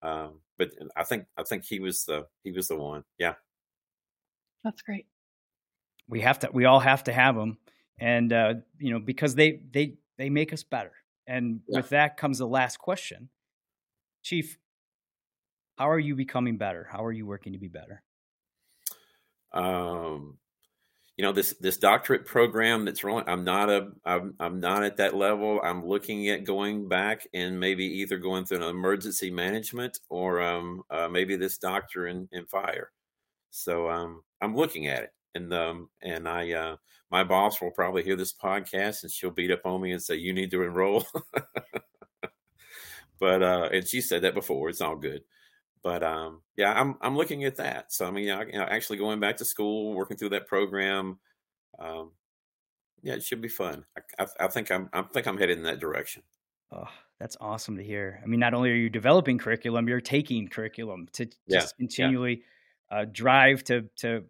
[0.03, 3.05] um, but I think I think he was the he was the one.
[3.19, 3.35] Yeah,
[4.65, 5.07] that's great.
[6.09, 6.51] We have to.
[6.53, 7.59] We all have to have them,
[7.99, 10.93] and uh, you know, because they they they make us better.
[11.27, 11.79] And yeah.
[11.79, 13.29] with that comes the last question,
[14.23, 14.59] Chief.
[15.77, 16.89] How are you becoming better?
[16.91, 18.03] How are you working to be better?
[19.53, 20.39] Um,
[21.19, 24.97] you know this this doctorate program that's rolling i'm not a I'm, I'm not at
[24.99, 25.61] that level.
[25.63, 30.83] I'm looking at going back and maybe either going through an emergency management or um,
[30.91, 32.93] uh, maybe this doctor in, in fire.
[33.51, 35.11] So um, i'm looking at it.
[35.35, 36.77] And um, and i uh,
[37.11, 40.15] my boss will probably hear this podcast and she'll beat up on me and say
[40.15, 41.05] you need to enroll.
[43.21, 44.69] But uh, and she said that before.
[44.69, 45.23] It's all good
[45.83, 47.93] but um, yeah, I'm I'm looking at that.
[47.93, 51.19] So I mean, you know, actually going back to school, working through that program,
[51.79, 52.13] um,
[53.03, 53.85] yeah, it should be fun.
[53.97, 56.23] I, I, I, think I'm I think I'm headed in that direction.
[56.73, 58.21] Oh, that's awesome to hear.
[58.23, 62.43] I mean, not only are you developing curriculum, you're taking curriculum to yeah, just continually
[62.91, 62.99] yeah.
[62.99, 64.25] uh, drive to to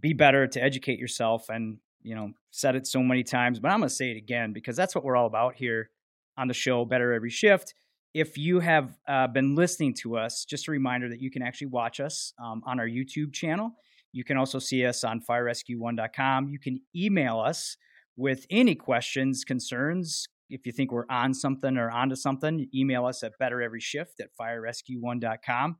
[0.00, 3.78] be better, to educate yourself, and you know, said it so many times, but I'm
[3.78, 5.90] going to say it again because that's what we're all about here
[6.36, 6.84] on the show.
[6.84, 7.74] Better every shift
[8.14, 11.66] if you have uh, been listening to us, just a reminder that you can actually
[11.66, 13.72] watch us um, on our YouTube channel.
[14.12, 16.48] You can also see us on firerescue1.com.
[16.48, 17.76] You can email us
[18.16, 20.28] with any questions, concerns.
[20.48, 25.76] If you think we're on something or onto something, email us at bettereveryshift at firerescue1.com.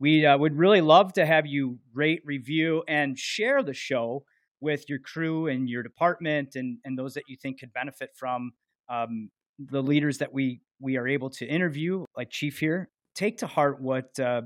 [0.00, 4.24] We uh, would really love to have you rate, review, and share the show
[4.60, 8.52] with your crew and your department and, and those that you think could benefit from
[8.88, 9.28] um,
[9.58, 13.80] the leaders that we we are able to interview, like Chief here, take to heart
[13.80, 14.42] what uh,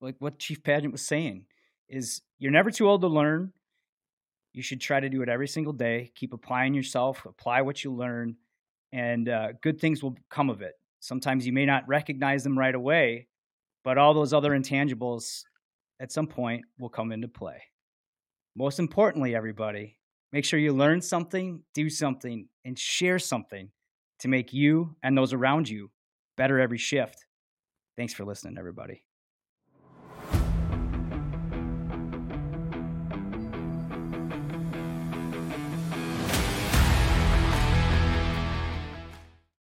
[0.00, 1.44] like what Chief Padgett was saying
[1.88, 3.52] is you're never too old to learn.
[4.52, 6.10] You should try to do it every single day.
[6.14, 8.36] Keep applying yourself, apply what you learn,
[8.92, 10.74] and uh, good things will come of it.
[11.00, 13.28] Sometimes you may not recognize them right away,
[13.84, 15.44] but all those other intangibles
[16.00, 17.62] at some point will come into play.
[18.56, 19.98] Most importantly, everybody,
[20.32, 23.70] make sure you learn something, do something, and share something
[24.20, 25.90] to make you and those around you
[26.36, 27.26] better every shift.
[27.96, 29.02] Thanks for listening, everybody.